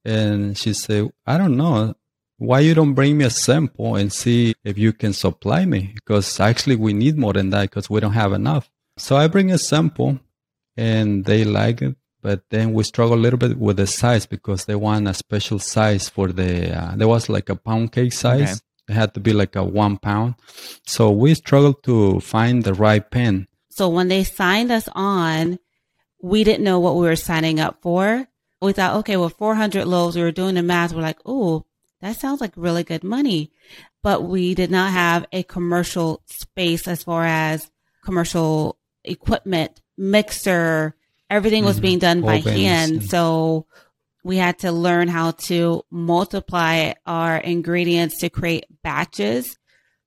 And 0.04 0.58
she 0.58 0.74
said, 0.74 1.10
I 1.26 1.38
don't 1.38 1.56
know. 1.56 1.94
Why 2.38 2.60
you 2.60 2.74
don't 2.74 2.94
bring 2.94 3.16
me 3.16 3.24
a 3.24 3.30
sample 3.30 3.94
and 3.94 4.12
see 4.12 4.54
if 4.64 4.76
you 4.76 4.92
can 4.92 5.12
supply 5.12 5.64
me? 5.64 5.92
Because 5.94 6.40
actually 6.40 6.76
we 6.76 6.92
need 6.92 7.16
more 7.16 7.32
than 7.32 7.50
that 7.50 7.70
because 7.70 7.88
we 7.88 8.00
don't 8.00 8.12
have 8.12 8.32
enough. 8.32 8.68
So 8.96 9.16
I 9.16 9.28
bring 9.28 9.52
a 9.52 9.58
sample 9.58 10.18
and 10.76 11.24
they 11.24 11.44
like 11.44 11.80
it 11.80 11.96
but 12.24 12.40
then 12.48 12.72
we 12.72 12.82
struggle 12.82 13.18
a 13.18 13.20
little 13.20 13.38
bit 13.38 13.58
with 13.58 13.76
the 13.76 13.86
size 13.86 14.24
because 14.24 14.64
they 14.64 14.74
want 14.74 15.06
a 15.06 15.12
special 15.12 15.58
size 15.58 16.08
for 16.08 16.28
the 16.32 16.74
uh, 16.74 16.96
there 16.96 17.06
was 17.06 17.28
like 17.28 17.50
a 17.50 17.54
pound 17.54 17.92
cake 17.92 18.14
size. 18.14 18.62
Okay. 18.88 18.92
it 18.92 18.94
had 18.94 19.12
to 19.12 19.20
be 19.20 19.34
like 19.34 19.54
a 19.54 19.62
one 19.62 19.98
pound. 19.98 20.34
So 20.86 21.10
we 21.10 21.34
struggled 21.34 21.84
to 21.84 22.20
find 22.20 22.64
the 22.64 22.72
right 22.72 23.08
pen. 23.08 23.46
So 23.68 23.90
when 23.90 24.08
they 24.08 24.24
signed 24.24 24.72
us 24.72 24.88
on 24.94 25.58
we 26.22 26.44
didn't 26.44 26.64
know 26.64 26.80
what 26.80 26.96
we 26.96 27.02
were 27.02 27.14
signing 27.30 27.60
up 27.60 27.82
for. 27.82 28.26
We 28.62 28.72
thought 28.72 28.96
okay 29.00 29.18
well 29.18 29.28
400 29.28 29.84
loaves 29.84 30.16
we 30.16 30.22
were 30.22 30.32
doing 30.32 30.54
the 30.54 30.62
math. 30.62 30.94
We're 30.94 31.02
like 31.02 31.20
oh 31.26 31.66
that 32.00 32.16
sounds 32.16 32.40
like 32.40 32.54
really 32.56 32.84
good 32.84 33.04
money. 33.04 33.52
But 34.02 34.24
we 34.24 34.54
did 34.54 34.70
not 34.70 34.92
have 34.92 35.26
a 35.30 35.42
commercial 35.42 36.22
space 36.24 36.88
as 36.88 37.02
far 37.02 37.26
as 37.26 37.70
commercial 38.02 38.78
equipment 39.04 39.82
mixer 39.98 40.96
everything 41.30 41.64
was 41.64 41.76
mm-hmm. 41.76 41.82
being 41.82 41.98
done 41.98 42.20
by 42.22 42.38
hand. 42.38 43.04
So 43.04 43.66
we 44.22 44.38
had 44.38 44.58
to 44.60 44.72
learn 44.72 45.08
how 45.08 45.32
to 45.32 45.82
multiply 45.90 46.94
our 47.06 47.36
ingredients 47.36 48.18
to 48.20 48.30
create 48.30 48.64
batches. 48.82 49.56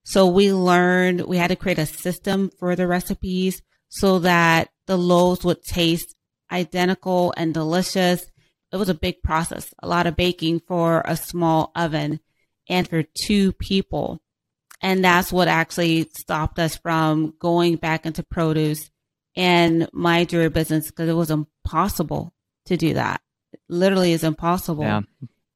So 0.04 0.28
we 0.28 0.54
learned 0.54 1.22
we 1.22 1.38
had 1.38 1.50
to 1.50 1.56
create 1.56 1.80
a 1.80 1.86
system 1.86 2.50
for 2.60 2.76
the 2.76 2.88
recipes 2.88 3.62
so 3.90 4.20
that 4.20 4.70
the 4.88 4.98
loaves 4.98 5.44
would 5.44 5.62
taste 5.64 6.16
identical 6.52 7.34
and 7.38 7.54
delicious. 7.54 8.26
It 8.72 8.78
was 8.78 8.90
a 8.90 8.94
big 8.94 9.22
process, 9.22 9.74
a 9.84 9.88
lot 9.88 10.08
of 10.08 10.16
baking 10.16 10.62
for 10.62 11.02
a 11.06 11.16
small 11.16 11.72
oven 11.76 12.20
and 12.68 12.88
for 12.88 13.04
two 13.04 13.54
people. 13.54 14.22
And 14.82 15.04
that's 15.04 15.32
what 15.32 15.48
actually 15.48 16.10
stopped 16.16 16.60
us 16.60 16.76
from 16.76 17.34
going 17.40 17.78
back 17.78 18.06
into 18.06 18.24
produce 18.24 18.90
and 19.38 19.88
my 19.94 20.26
jewelry 20.26 20.50
business 20.50 20.88
because 20.88 21.08
it 21.08 21.14
was 21.14 21.32
impossible 21.32 22.34
to 22.66 22.76
do 22.76 22.96
that. 22.96 23.22
It 23.54 23.62
literally 23.70 24.12
is 24.12 24.24
impossible. 24.24 24.84
Yeah. 24.84 25.02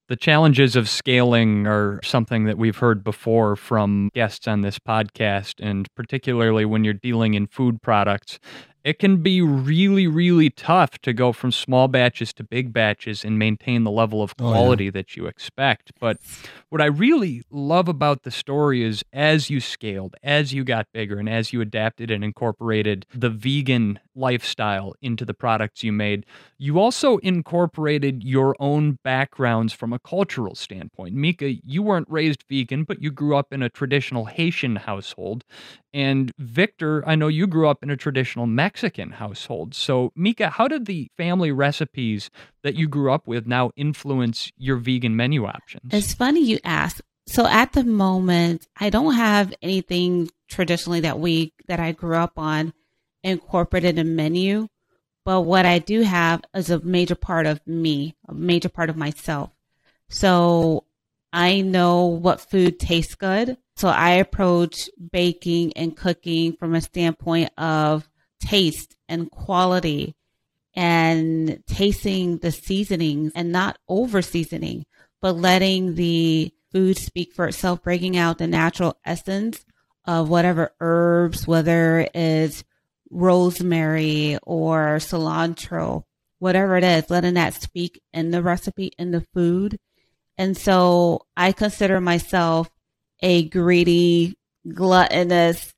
The 0.08 0.16
challenges 0.18 0.76
of 0.76 0.90
scaling 0.90 1.68
are 1.68 2.00
something 2.04 2.44
that 2.44 2.58
we've 2.58 2.78
heard 2.78 3.02
before 3.04 3.56
from 3.56 4.12
guests 4.14 4.46
on 4.46 4.60
this 4.62 4.78
podcast, 4.78 5.54
and 5.60 5.88
particularly 5.96 6.66
when 6.66 6.84
you're 6.84 6.94
dealing 6.94 7.34
in 7.34 7.48
food 7.48 7.82
products 7.82 8.40
it 8.84 9.00
can 9.00 9.18
be 9.18 9.42
really, 9.42 10.08
really 10.08 10.50
tough 10.50 11.00
to 11.00 11.14
go 11.14 11.32
from 11.32 11.52
small 11.52 11.88
batches 11.88 12.34
to 12.34 12.44
big 12.44 12.74
batches 12.74 13.24
and 13.24 13.38
maintain 13.38 13.84
the 13.84 13.92
level 13.92 14.24
of 14.24 14.36
quality 14.38 14.86
oh, 14.86 14.88
yeah. 14.88 14.92
that 14.92 15.16
you 15.16 15.28
expect. 15.28 15.92
But 16.00 16.18
what 16.70 16.82
I 16.82 16.86
really 16.86 17.44
love 17.52 17.88
about 17.88 18.24
the 18.24 18.32
story 18.32 18.84
is 18.84 19.04
as 19.14 19.50
you 19.50 19.60
scaled, 19.60 20.16
as 20.24 20.54
you 20.54 20.64
got 20.64 20.88
bigger, 20.94 21.20
and 21.20 21.30
as 21.30 21.54
you 21.54 21.62
adapted 21.62 22.10
and 22.10 22.24
incorporated 22.24 23.06
the 23.14 23.30
vegan 23.30 24.00
lifestyle 24.16 24.94
into 25.02 25.26
the 25.26 25.34
products 25.34 25.84
you 25.84 25.92
made, 25.92 26.26
you 26.58 26.80
also 26.80 27.18
incorporated 27.18 28.24
your 28.24 28.56
own 28.60 28.98
backgrounds 29.04 29.74
from 29.74 29.94
a 29.94 30.00
cultural 30.00 30.56
standpoint. 30.56 31.16
Mika, 31.16 31.54
you 31.66 31.84
weren't 31.84 32.10
raised 32.10 32.44
vegan, 32.50 32.84
but 32.84 33.02
you 33.02 33.12
grew 33.12 33.36
up 33.36 33.54
in 33.54 33.62
a 33.62 33.70
traditional 33.70 34.26
Haitian 34.26 34.76
household. 34.76 35.44
And 35.94 36.32
Victor, 36.38 37.08
I 37.08 37.16
know 37.16 37.28
you 37.28 37.48
grew 37.48 37.68
up 37.68 37.84
in 37.84 37.90
a 37.90 37.98
traditional 37.98 38.48
Mexican 38.48 39.12
household. 39.12 39.76
So, 39.76 40.12
Mika, 40.16 40.50
how 40.50 40.68
did 40.68 40.86
the 40.86 41.10
family 41.18 41.52
recipes 41.52 42.30
that 42.64 42.76
you 42.76 42.88
grew 42.88 43.12
up 43.12 43.28
with 43.28 43.46
now 43.46 43.72
influence 43.76 44.52
your 44.58 44.78
vegan 44.78 45.16
menu 45.16 45.46
options? 45.46 45.94
It's 45.94 46.14
funny 46.14 46.44
you 46.46 46.60
ask. 46.64 47.02
So, 47.28 47.46
at 47.46 47.74
the 47.74 47.84
moment, 47.84 48.68
I 48.78 48.90
don't 48.90 49.16
have 49.16 49.54
anything 49.62 50.30
traditionally 50.50 51.02
that 51.02 51.20
we 51.20 51.54
that 51.68 51.80
I 51.80 51.92
grew 51.92 52.16
up 52.16 52.34
on 52.38 52.74
incorporated 53.24 53.98
in 54.00 54.08
the 54.08 54.14
menu, 54.16 54.68
but 55.26 55.42
what 55.42 55.66
I 55.66 55.80
do 55.80 56.02
have 56.02 56.42
is 56.56 56.70
a 56.70 56.80
major 56.80 57.16
part 57.16 57.46
of 57.46 57.66
me, 57.68 58.16
a 58.28 58.34
major 58.34 58.70
part 58.70 58.90
of 58.90 58.98
myself. 58.98 59.52
So, 60.10 60.86
I 61.34 61.62
know 61.62 62.06
what 62.06 62.42
food 62.42 62.80
tastes 62.80 63.16
good. 63.16 63.58
So 63.82 63.88
I 63.88 64.12
approach 64.12 64.92
baking 65.12 65.74
and 65.76 65.98
cooking 65.98 66.54
from 66.54 66.76
a 66.76 66.82
standpoint 66.82 67.50
of 67.58 68.08
taste 68.40 68.96
and 69.10 69.32
quality 69.32 70.16
and 70.76 71.64
tasting 71.66 72.38
the 72.38 72.52
seasonings 72.52 73.32
and 73.34 73.52
not 73.52 73.80
over 73.90 74.22
seasoning, 74.22 74.86
but 75.20 75.36
letting 75.36 75.96
the 75.96 76.54
food 76.72 77.00
speak 77.00 77.34
for 77.34 77.48
itself, 77.48 77.82
breaking 77.82 78.18
out 78.18 78.38
the 78.38 78.46
natural 78.46 79.00
essence 79.04 79.66
of 80.06 80.30
whatever 80.30 80.76
herbs, 80.80 81.48
whether 81.48 82.02
it 82.02 82.12
is 82.14 82.64
rosemary 83.10 84.38
or 84.44 84.98
cilantro, 84.98 86.04
whatever 86.38 86.78
it 86.78 86.84
is, 86.84 87.10
letting 87.10 87.34
that 87.34 87.56
speak 87.56 88.00
in 88.14 88.30
the 88.30 88.44
recipe, 88.44 88.92
in 89.00 89.10
the 89.10 89.26
food, 89.34 89.80
and 90.38 90.56
so 90.56 91.26
I 91.36 91.52
consider 91.52 92.00
myself 92.00 92.70
a 93.22 93.48
greedy, 93.50 94.38
gluttonous 94.74 95.74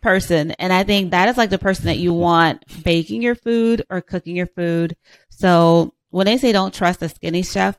person. 0.00 0.50
And 0.52 0.72
I 0.72 0.82
think 0.84 1.10
that 1.10 1.28
is 1.28 1.36
like 1.36 1.50
the 1.50 1.58
person 1.58 1.86
that 1.86 1.98
you 1.98 2.12
want 2.12 2.64
baking 2.84 3.22
your 3.22 3.34
food 3.34 3.84
or 3.88 4.00
cooking 4.00 4.36
your 4.36 4.48
food. 4.48 4.96
So 5.30 5.94
when 6.10 6.26
they 6.26 6.36
say 6.36 6.52
don't 6.52 6.74
trust 6.74 7.02
a 7.02 7.08
skinny 7.08 7.42
chef, 7.42 7.78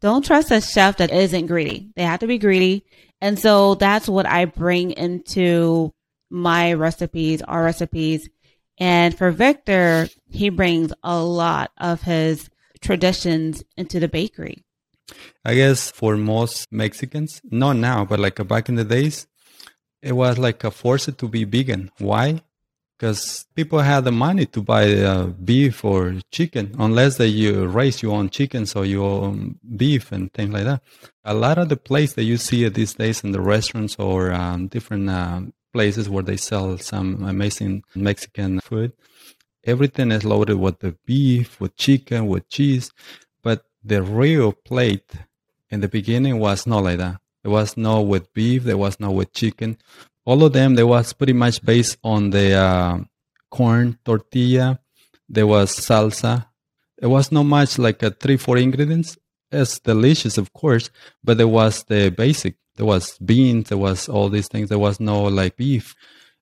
don't 0.00 0.24
trust 0.24 0.50
a 0.50 0.60
chef 0.60 0.98
that 0.98 1.10
isn't 1.10 1.46
greedy. 1.46 1.90
They 1.96 2.04
have 2.04 2.20
to 2.20 2.26
be 2.26 2.38
greedy. 2.38 2.84
And 3.20 3.38
so 3.38 3.74
that's 3.74 4.08
what 4.08 4.26
I 4.26 4.44
bring 4.44 4.92
into 4.92 5.92
my 6.30 6.74
recipes, 6.74 7.42
our 7.42 7.64
recipes. 7.64 8.28
And 8.78 9.16
for 9.16 9.30
Victor, 9.30 10.08
he 10.28 10.50
brings 10.50 10.92
a 11.02 11.22
lot 11.22 11.70
of 11.78 12.02
his 12.02 12.50
traditions 12.80 13.64
into 13.76 14.00
the 14.00 14.08
bakery. 14.08 14.65
I 15.44 15.54
guess 15.54 15.90
for 15.90 16.16
most 16.16 16.66
Mexicans, 16.72 17.40
not 17.44 17.76
now, 17.76 18.04
but 18.04 18.18
like 18.18 18.46
back 18.48 18.68
in 18.68 18.74
the 18.74 18.84
days, 18.84 19.26
it 20.02 20.12
was 20.12 20.38
like 20.38 20.64
a 20.64 20.70
force 20.70 21.06
to 21.06 21.28
be 21.28 21.44
vegan. 21.44 21.90
Why? 21.98 22.42
Because 22.98 23.46
people 23.54 23.80
had 23.80 24.04
the 24.04 24.12
money 24.12 24.46
to 24.46 24.62
buy 24.62 24.94
uh, 24.94 25.26
beef 25.26 25.84
or 25.84 26.16
chicken, 26.32 26.74
unless 26.78 27.18
that 27.18 27.28
you 27.28 27.66
raise 27.66 28.02
your 28.02 28.16
own 28.16 28.30
chickens 28.30 28.74
or 28.74 28.86
your 28.86 29.24
own 29.24 29.58
beef 29.76 30.12
and 30.12 30.32
things 30.32 30.52
like 30.52 30.64
that. 30.64 30.82
A 31.24 31.34
lot 31.34 31.58
of 31.58 31.68
the 31.68 31.76
place 31.76 32.14
that 32.14 32.24
you 32.24 32.38
see 32.38 32.66
these 32.68 32.94
days 32.94 33.22
in 33.22 33.32
the 33.32 33.40
restaurants 33.40 33.96
or 33.96 34.32
um, 34.32 34.68
different 34.68 35.10
uh, 35.10 35.42
places 35.74 36.08
where 36.08 36.22
they 36.22 36.38
sell 36.38 36.78
some 36.78 37.22
amazing 37.24 37.84
Mexican 37.94 38.60
food, 38.60 38.92
everything 39.64 40.10
is 40.10 40.24
loaded 40.24 40.56
with 40.56 40.78
the 40.78 40.96
beef, 41.04 41.60
with 41.60 41.76
chicken, 41.76 42.26
with 42.28 42.48
cheese 42.48 42.90
the 43.86 44.02
real 44.02 44.52
plate 44.52 45.12
in 45.70 45.80
the 45.80 45.88
beginning 45.88 46.38
was 46.38 46.66
not 46.66 46.82
like 46.82 46.98
that. 46.98 47.20
There 47.42 47.52
was 47.52 47.76
no 47.76 48.00
with 48.02 48.32
beef, 48.34 48.64
there 48.64 48.76
was 48.76 48.98
no 48.98 49.12
with 49.12 49.32
chicken. 49.32 49.78
All 50.24 50.42
of 50.42 50.52
them, 50.52 50.74
they 50.74 50.82
was 50.82 51.12
pretty 51.12 51.32
much 51.32 51.64
based 51.64 51.96
on 52.02 52.30
the 52.30 52.54
uh, 52.54 52.98
corn 53.50 53.98
tortilla. 54.04 54.80
There 55.28 55.46
was 55.46 55.70
salsa. 55.70 56.46
It 57.00 57.06
was 57.06 57.30
not 57.30 57.44
much 57.44 57.78
like 57.78 58.02
a 58.02 58.10
three, 58.10 58.36
four 58.36 58.58
ingredients. 58.58 59.16
It's 59.52 59.78
delicious, 59.78 60.38
of 60.38 60.52
course, 60.52 60.90
but 61.22 61.36
there 61.38 61.46
was 61.46 61.84
the 61.84 62.10
basic. 62.10 62.56
There 62.74 62.86
was 62.86 63.16
beans. 63.18 63.68
There 63.68 63.78
was 63.78 64.08
all 64.08 64.28
these 64.28 64.48
things. 64.48 64.68
There 64.68 64.78
was 64.78 64.98
no 64.98 65.22
like 65.24 65.56
beef. 65.56 65.94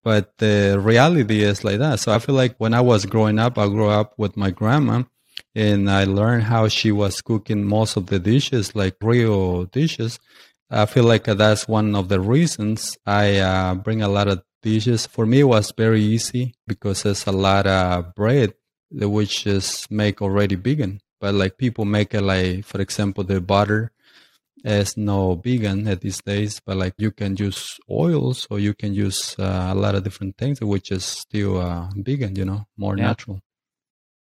But 0.02 0.38
the 0.38 0.78
reality 0.80 1.42
is 1.42 1.64
like 1.64 1.78
that. 1.78 2.00
So 2.00 2.12
I 2.12 2.18
feel 2.18 2.34
like 2.34 2.56
when 2.56 2.72
I 2.72 2.80
was 2.80 3.04
growing 3.04 3.38
up, 3.38 3.58
I 3.58 3.68
grew 3.68 3.88
up 3.88 4.14
with 4.18 4.36
my 4.36 4.50
grandma 4.50 5.02
and 5.54 5.90
I 5.90 6.04
learned 6.04 6.44
how 6.44 6.68
she 6.68 6.90
was 6.90 7.22
cooking 7.22 7.64
most 7.64 7.96
of 7.96 8.06
the 8.06 8.18
dishes, 8.18 8.74
like 8.74 8.96
real 9.00 9.64
dishes. 9.64 10.18
I 10.70 10.86
feel 10.86 11.04
like 11.04 11.24
that's 11.24 11.68
one 11.68 11.94
of 11.94 12.08
the 12.08 12.20
reasons 12.20 12.98
I 13.06 13.38
uh, 13.38 13.74
bring 13.76 14.02
a 14.02 14.08
lot 14.08 14.28
of 14.28 14.42
dishes. 14.62 15.06
For 15.06 15.26
me, 15.26 15.40
it 15.40 15.44
was 15.44 15.72
very 15.76 16.00
easy 16.00 16.54
because 16.66 17.04
there's 17.04 17.26
a 17.26 17.32
lot 17.32 17.66
of 17.66 18.14
bread 18.14 18.54
which 18.90 19.46
is 19.46 19.86
make 19.90 20.20
already 20.22 20.56
vegan. 20.56 21.00
But 21.20 21.34
like 21.34 21.56
people 21.58 21.84
make 21.84 22.14
it 22.14 22.22
like, 22.22 22.64
for 22.64 22.80
example, 22.80 23.24
the 23.24 23.40
butter 23.40 23.92
is 24.64 24.96
no 24.96 25.34
vegan 25.34 25.86
at 25.86 26.00
these 26.00 26.20
days, 26.22 26.60
but 26.64 26.76
like 26.76 26.94
you 26.98 27.10
can 27.10 27.36
use 27.36 27.78
oils 27.90 28.46
or 28.50 28.58
you 28.58 28.74
can 28.74 28.94
use 28.94 29.36
uh, 29.38 29.70
a 29.70 29.74
lot 29.74 29.94
of 29.94 30.02
different 30.02 30.36
things, 30.36 30.60
which 30.60 30.90
is 30.90 31.04
still 31.04 31.60
uh, 31.60 31.88
vegan, 31.96 32.34
you 32.36 32.44
know, 32.44 32.66
more 32.76 32.96
yeah. 32.96 33.06
natural 33.06 33.40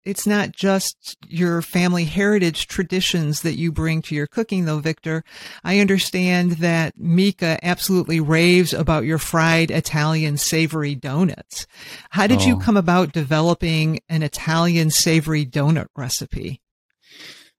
it's 0.04 0.26
not 0.26 0.52
just 0.52 1.16
your 1.26 1.62
family 1.62 2.04
heritage 2.04 2.66
traditions 2.66 3.42
that 3.42 3.54
you 3.54 3.72
bring 3.72 4.02
to 4.02 4.14
your 4.14 4.26
cooking 4.26 4.64
though, 4.64 4.78
Victor. 4.78 5.24
I 5.62 5.80
understand 5.80 6.52
that 6.52 6.98
Mika 6.98 7.58
absolutely 7.62 8.20
raves 8.20 8.72
about 8.72 9.04
your 9.04 9.18
fried 9.18 9.70
Italian 9.70 10.36
savory 10.36 10.94
donuts. 10.94 11.66
How 12.10 12.26
did 12.26 12.42
oh. 12.42 12.46
you 12.46 12.58
come 12.58 12.76
about 12.76 13.12
developing 13.12 14.00
an 14.08 14.22
Italian 14.22 14.90
savory 14.90 15.46
donut 15.46 15.86
recipe? 15.96 16.60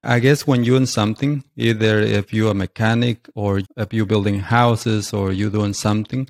I 0.04 0.20
guess 0.20 0.46
when 0.46 0.62
you're 0.62 0.76
in 0.76 0.86
something, 0.86 1.42
either 1.56 1.98
if 1.98 2.32
you're 2.32 2.52
a 2.52 2.54
mechanic 2.54 3.28
or 3.34 3.62
if 3.76 3.92
you're 3.92 4.06
building 4.06 4.38
houses 4.38 5.12
or 5.12 5.32
you're 5.32 5.50
doing 5.50 5.74
something, 5.74 6.28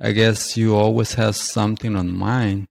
I 0.00 0.10
guess 0.10 0.56
you 0.56 0.74
always 0.74 1.14
have 1.14 1.36
something 1.36 1.94
on 1.94 2.10
mind 2.10 2.66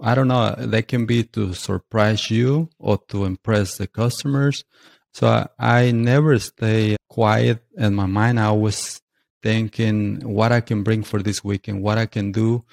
I 0.00 0.14
don't 0.14 0.28
know, 0.28 0.54
they 0.58 0.82
can 0.82 1.06
be 1.06 1.24
to 1.24 1.54
surprise 1.54 2.30
you 2.30 2.70
or 2.78 2.98
to 3.08 3.24
impress 3.24 3.76
the 3.76 3.86
customers. 3.86 4.64
So 5.12 5.26
I, 5.28 5.48
I 5.58 5.90
never 5.90 6.38
stay 6.38 6.96
quiet 7.08 7.62
in 7.76 7.94
my 7.94 8.06
mind. 8.06 8.38
I 8.38 8.52
was 8.52 9.00
thinking 9.42 10.20
what 10.20 10.52
I 10.52 10.60
can 10.60 10.82
bring 10.82 11.02
for 11.02 11.22
this 11.22 11.42
weekend, 11.42 11.82
what 11.82 11.98
I 11.98 12.06
can 12.06 12.32
do, 12.32 12.64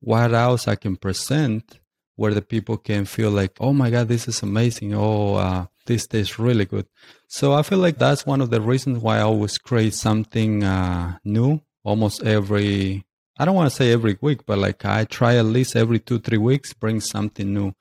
what 0.00 0.32
else 0.32 0.66
I 0.66 0.76
can 0.76 0.96
present 0.96 1.78
where 2.16 2.34
the 2.34 2.42
people 2.42 2.76
can 2.76 3.04
feel 3.04 3.30
like, 3.30 3.56
oh 3.60 3.72
my 3.72 3.90
God, 3.90 4.08
this 4.08 4.28
is 4.28 4.42
amazing. 4.42 4.94
Oh, 4.94 5.34
uh, 5.34 5.66
this 5.86 6.06
tastes 6.06 6.38
really 6.38 6.64
good. 6.64 6.86
So 7.26 7.52
I 7.52 7.62
feel 7.62 7.78
like 7.78 7.98
that's 7.98 8.24
one 8.24 8.40
of 8.40 8.50
the 8.50 8.60
reasons 8.60 8.98
why 8.98 9.18
I 9.18 9.22
always 9.22 9.58
create 9.58 9.94
something 9.94 10.62
uh, 10.62 11.18
new 11.24 11.60
almost 11.84 12.22
every 12.22 13.04
I 13.36 13.44
don't 13.44 13.56
want 13.56 13.70
to 13.70 13.76
say 13.76 13.92
every 13.92 14.16
week, 14.20 14.46
but 14.46 14.58
like 14.58 14.84
I 14.84 15.04
try 15.04 15.36
at 15.36 15.46
least 15.46 15.74
every 15.74 15.98
two, 15.98 16.20
three 16.20 16.38
weeks, 16.38 16.72
bring 16.72 17.00
something 17.00 17.52
new. 17.52 17.72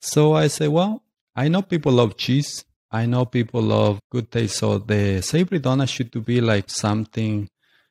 So 0.00 0.34
I 0.34 0.48
say, 0.48 0.68
well, 0.68 1.02
I 1.34 1.48
know 1.48 1.62
people 1.62 1.92
love 1.92 2.16
cheese. 2.16 2.64
I 2.90 3.06
know 3.06 3.24
people 3.24 3.62
love 3.62 4.00
good 4.10 4.30
taste. 4.30 4.56
So 4.58 4.78
the 4.78 5.20
savory 5.22 5.60
donut 5.60 5.88
should 5.88 6.24
be 6.24 6.40
like 6.40 6.70
something 6.70 7.48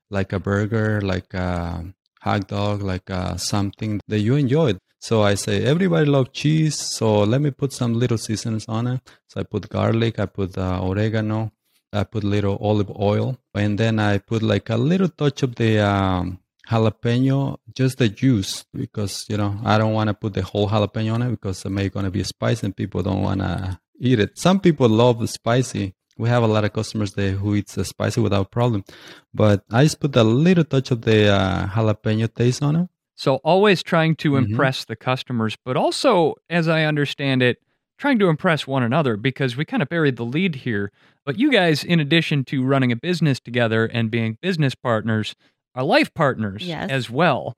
like 0.09 0.33
a 0.33 0.39
burger, 0.39 1.01
like 1.01 1.33
a 1.33 1.85
hot 2.19 2.47
dog, 2.47 2.81
like 2.81 3.09
uh, 3.09 3.37
something 3.37 4.01
that 4.07 4.19
you 4.19 4.35
enjoy. 4.35 4.73
So 4.99 5.21
I 5.21 5.35
say, 5.35 5.63
everybody 5.63 6.05
love 6.07 6.33
cheese. 6.33 6.75
So 6.75 7.21
let 7.23 7.39
me 7.39 7.51
put 7.51 7.71
some 7.71 7.93
little 7.93 8.17
seasonings 8.17 8.65
on 8.67 8.87
it. 8.87 9.01
So 9.27 9.39
I 9.39 9.43
put 9.43 9.69
garlic, 9.69 10.19
I 10.19 10.25
put 10.25 10.57
uh, 10.57 10.81
oregano, 10.81 11.51
I 11.93 12.03
put 12.03 12.23
little 12.23 12.57
olive 12.59 12.91
oil, 12.99 13.37
and 13.53 13.77
then 13.77 13.99
I 13.99 14.17
put 14.17 14.41
like 14.41 14.69
a 14.69 14.77
little 14.77 15.09
touch 15.09 15.43
of 15.43 15.55
the 15.55 15.79
um, 15.79 16.39
jalapeno, 16.69 17.57
just 17.73 17.97
the 17.97 18.09
juice, 18.09 18.65
because 18.73 19.25
you 19.29 19.37
know 19.37 19.59
I 19.63 19.77
don't 19.77 19.93
want 19.93 20.09
to 20.09 20.13
put 20.13 20.33
the 20.33 20.41
whole 20.41 20.69
jalapeno 20.69 21.13
on 21.13 21.21
it 21.21 21.31
because 21.31 21.65
it 21.65 21.69
may 21.69 21.89
gonna 21.89 22.11
be 22.11 22.23
spicy 22.23 22.67
and 22.67 22.75
people 22.75 23.03
don't 23.03 23.21
want 23.21 23.41
to 23.41 23.79
eat 23.99 24.19
it. 24.19 24.37
Some 24.37 24.59
people 24.59 24.89
love 24.89 25.19
the 25.19 25.27
spicy. 25.27 25.95
We 26.17 26.29
have 26.29 26.43
a 26.43 26.47
lot 26.47 26.63
of 26.63 26.71
customers 26.71 27.13
there 27.13 27.33
who 27.33 27.55
eats 27.55 27.75
the 27.75 27.83
spicy 27.83 28.21
without 28.21 28.51
problem, 28.51 28.85
but 29.33 29.63
I 29.71 29.83
just 29.83 29.99
put 29.99 30.15
a 30.15 30.23
little 30.23 30.63
touch 30.63 30.91
of 30.91 31.01
the 31.01 31.27
uh, 31.27 31.67
jalapeno 31.67 32.33
taste 32.33 32.63
on 32.63 32.75
it. 32.75 32.89
So 33.15 33.35
always 33.37 33.81
trying 33.81 34.15
to 34.17 34.31
mm-hmm. 34.31 34.51
impress 34.51 34.85
the 34.85 34.95
customers, 34.95 35.57
but 35.63 35.77
also, 35.77 36.35
as 36.49 36.67
I 36.67 36.83
understand 36.83 37.41
it, 37.41 37.59
trying 37.97 38.19
to 38.19 38.27
impress 38.27 38.67
one 38.67 38.83
another 38.83 39.17
because 39.17 39.55
we 39.55 39.65
kind 39.65 39.81
of 39.81 39.89
buried 39.89 40.17
the 40.17 40.25
lead 40.25 40.55
here. 40.55 40.91
But 41.25 41.39
you 41.39 41.51
guys, 41.51 41.83
in 41.83 41.99
addition 41.99 42.43
to 42.45 42.63
running 42.63 42.91
a 42.91 42.95
business 42.95 43.39
together 43.39 43.85
and 43.85 44.11
being 44.11 44.37
business 44.41 44.75
partners, 44.75 45.35
are 45.75 45.83
life 45.83 46.13
partners 46.13 46.65
yes. 46.65 46.89
as 46.89 47.09
well. 47.09 47.57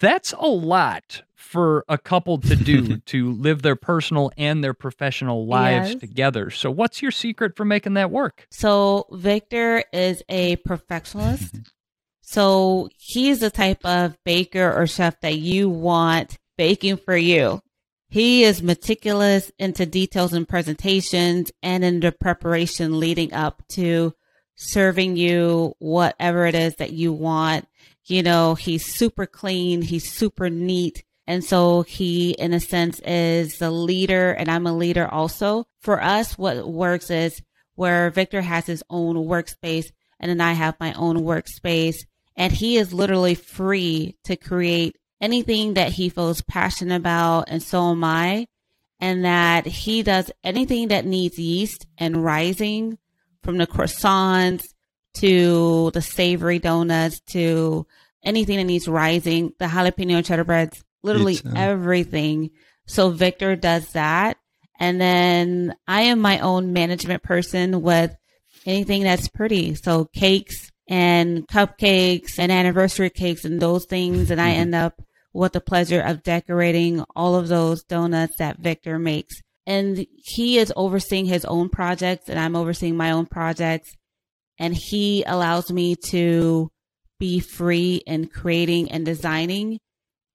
That's 0.00 0.32
a 0.32 0.46
lot 0.46 1.22
for 1.34 1.84
a 1.88 1.98
couple 1.98 2.38
to 2.38 2.56
do 2.56 2.96
to 3.06 3.32
live 3.32 3.62
their 3.62 3.76
personal 3.76 4.30
and 4.36 4.64
their 4.64 4.74
professional 4.74 5.46
lives 5.46 5.92
yes. 5.92 6.00
together. 6.00 6.50
So, 6.50 6.70
what's 6.70 7.02
your 7.02 7.10
secret 7.10 7.56
for 7.56 7.64
making 7.64 7.94
that 7.94 8.10
work? 8.10 8.46
So, 8.50 9.06
Victor 9.12 9.84
is 9.92 10.22
a 10.28 10.56
perfectionist. 10.56 11.56
so, 12.22 12.88
he's 12.98 13.40
the 13.40 13.50
type 13.50 13.84
of 13.84 14.16
baker 14.24 14.72
or 14.72 14.86
chef 14.86 15.20
that 15.20 15.36
you 15.36 15.68
want 15.68 16.38
baking 16.56 16.96
for 16.98 17.16
you. 17.16 17.60
He 18.08 18.44
is 18.44 18.62
meticulous 18.62 19.50
into 19.58 19.84
details 19.84 20.32
and 20.32 20.48
presentations 20.48 21.52
and 21.62 21.84
in 21.84 22.00
the 22.00 22.12
preparation 22.12 23.00
leading 23.00 23.32
up 23.32 23.62
to 23.70 24.14
serving 24.56 25.16
you 25.16 25.74
whatever 25.78 26.46
it 26.46 26.54
is 26.54 26.74
that 26.76 26.92
you 26.92 27.12
want. 27.12 27.68
You 28.06 28.22
know, 28.22 28.54
he's 28.54 28.84
super 28.86 29.26
clean, 29.26 29.82
he's 29.82 30.10
super 30.10 30.50
neat. 30.50 31.04
And 31.26 31.44
so 31.44 31.82
he, 31.82 32.30
in 32.32 32.52
a 32.52 32.60
sense, 32.60 33.00
is 33.00 33.58
the 33.58 33.70
leader, 33.70 34.30
and 34.30 34.48
I'm 34.48 34.66
a 34.66 34.76
leader 34.76 35.08
also. 35.08 35.66
For 35.80 36.00
us, 36.02 36.38
what 36.38 36.68
works 36.68 37.10
is 37.10 37.42
where 37.74 38.10
Victor 38.10 38.40
has 38.40 38.66
his 38.66 38.82
own 38.88 39.16
workspace, 39.16 39.90
and 40.20 40.30
then 40.30 40.40
I 40.40 40.52
have 40.52 40.78
my 40.78 40.92
own 40.92 41.18
workspace, 41.18 41.96
and 42.36 42.52
he 42.52 42.76
is 42.76 42.92
literally 42.92 43.34
free 43.34 44.16
to 44.24 44.36
create 44.36 44.96
anything 45.20 45.74
that 45.74 45.92
he 45.92 46.08
feels 46.08 46.42
passionate 46.42 46.96
about, 46.96 47.46
and 47.48 47.62
so 47.62 47.90
am 47.90 48.04
I. 48.04 48.46
And 48.98 49.26
that 49.26 49.66
he 49.66 50.02
does 50.02 50.30
anything 50.42 50.88
that 50.88 51.04
needs 51.04 51.38
yeast 51.38 51.86
and 51.98 52.24
rising 52.24 52.96
from 53.46 53.58
the 53.58 53.66
croissants 53.66 54.64
to 55.14 55.90
the 55.92 56.02
savory 56.02 56.58
donuts 56.58 57.20
to 57.20 57.86
anything 58.24 58.56
that 58.56 58.64
needs 58.64 58.88
rising, 58.88 59.52
the 59.58 59.66
jalapeno 59.66 60.22
cheddar 60.22 60.44
breads, 60.44 60.84
literally 61.02 61.38
uh, 61.46 61.52
everything. 61.54 62.50
So 62.86 63.10
Victor 63.10 63.54
does 63.56 63.92
that. 63.92 64.36
And 64.78 65.00
then 65.00 65.74
I 65.86 66.02
am 66.02 66.18
my 66.18 66.40
own 66.40 66.72
management 66.72 67.22
person 67.22 67.80
with 67.82 68.14
anything 68.66 69.04
that's 69.04 69.28
pretty. 69.28 69.76
So 69.76 70.06
cakes 70.06 70.70
and 70.88 71.46
cupcakes 71.48 72.38
and 72.38 72.50
anniversary 72.50 73.10
cakes 73.10 73.44
and 73.44 73.60
those 73.60 73.86
things. 73.86 74.30
And 74.30 74.40
I 74.40 74.50
mm-hmm. 74.50 74.60
end 74.60 74.74
up 74.74 75.00
with 75.32 75.52
the 75.52 75.60
pleasure 75.60 76.00
of 76.00 76.24
decorating 76.24 77.04
all 77.14 77.36
of 77.36 77.48
those 77.48 77.84
donuts 77.84 78.36
that 78.38 78.58
Victor 78.58 78.98
makes 78.98 79.40
and 79.66 80.06
he 80.16 80.58
is 80.58 80.72
overseeing 80.76 81.26
his 81.26 81.44
own 81.44 81.68
projects 81.68 82.28
and 82.28 82.38
I'm 82.38 82.56
overseeing 82.56 82.96
my 82.96 83.10
own 83.10 83.26
projects. 83.26 83.92
And 84.58 84.74
he 84.74 85.22
allows 85.24 85.70
me 85.70 85.96
to 86.10 86.70
be 87.18 87.40
free 87.40 87.96
in 88.06 88.28
creating 88.28 88.90
and 88.90 89.04
designing. 89.04 89.80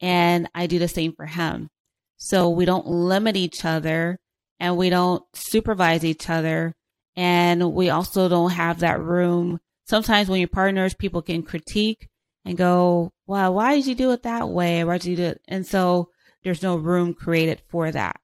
And 0.02 0.50
I 0.54 0.68
do 0.68 0.80
the 0.80 0.88
same 0.88 1.14
for 1.14 1.26
him. 1.26 1.70
So 2.18 2.50
we 2.50 2.66
don't 2.66 2.86
limit 2.88 3.36
each 3.36 3.66
other 3.66 4.20
and 4.60 4.78
we 4.78 4.90
don't 4.90 5.24
supervise 5.34 6.04
each 6.04 6.30
other. 6.30 6.76
And 7.16 7.74
we 7.74 7.90
also 7.90 8.30
don't 8.30 8.52
have 8.52 8.80
that 8.80 9.02
room. 9.02 9.60
Sometimes 9.88 10.30
when 10.30 10.40
you're 10.40 10.48
partners, 10.48 10.94
people 10.94 11.22
can 11.22 11.42
critique 11.42 12.08
and 12.46 12.58
go, 12.58 13.12
well, 13.26 13.54
why 13.54 13.76
did 13.76 13.88
you 13.88 13.96
do 13.96 14.12
it 14.12 14.24
that 14.24 14.50
way? 14.50 14.84
Why 14.84 14.98
did 14.98 15.10
you 15.10 15.16
do 15.16 15.24
it? 15.24 15.42
And 15.48 15.66
so 15.66 16.10
there's 16.44 16.64
no 16.64 16.76
room 16.76 17.14
created 17.14 17.62
for 17.70 17.92
that. 17.92 18.21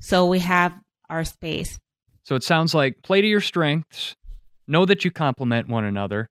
So 0.00 0.26
we 0.26 0.40
have 0.40 0.74
our 1.08 1.24
space. 1.24 1.78
So 2.24 2.34
it 2.34 2.44
sounds 2.44 2.74
like 2.74 3.02
play 3.02 3.20
to 3.20 3.26
your 3.26 3.40
strengths, 3.40 4.14
know 4.66 4.84
that 4.84 5.04
you 5.04 5.10
complement 5.10 5.68
one 5.68 5.84
another, 5.84 6.28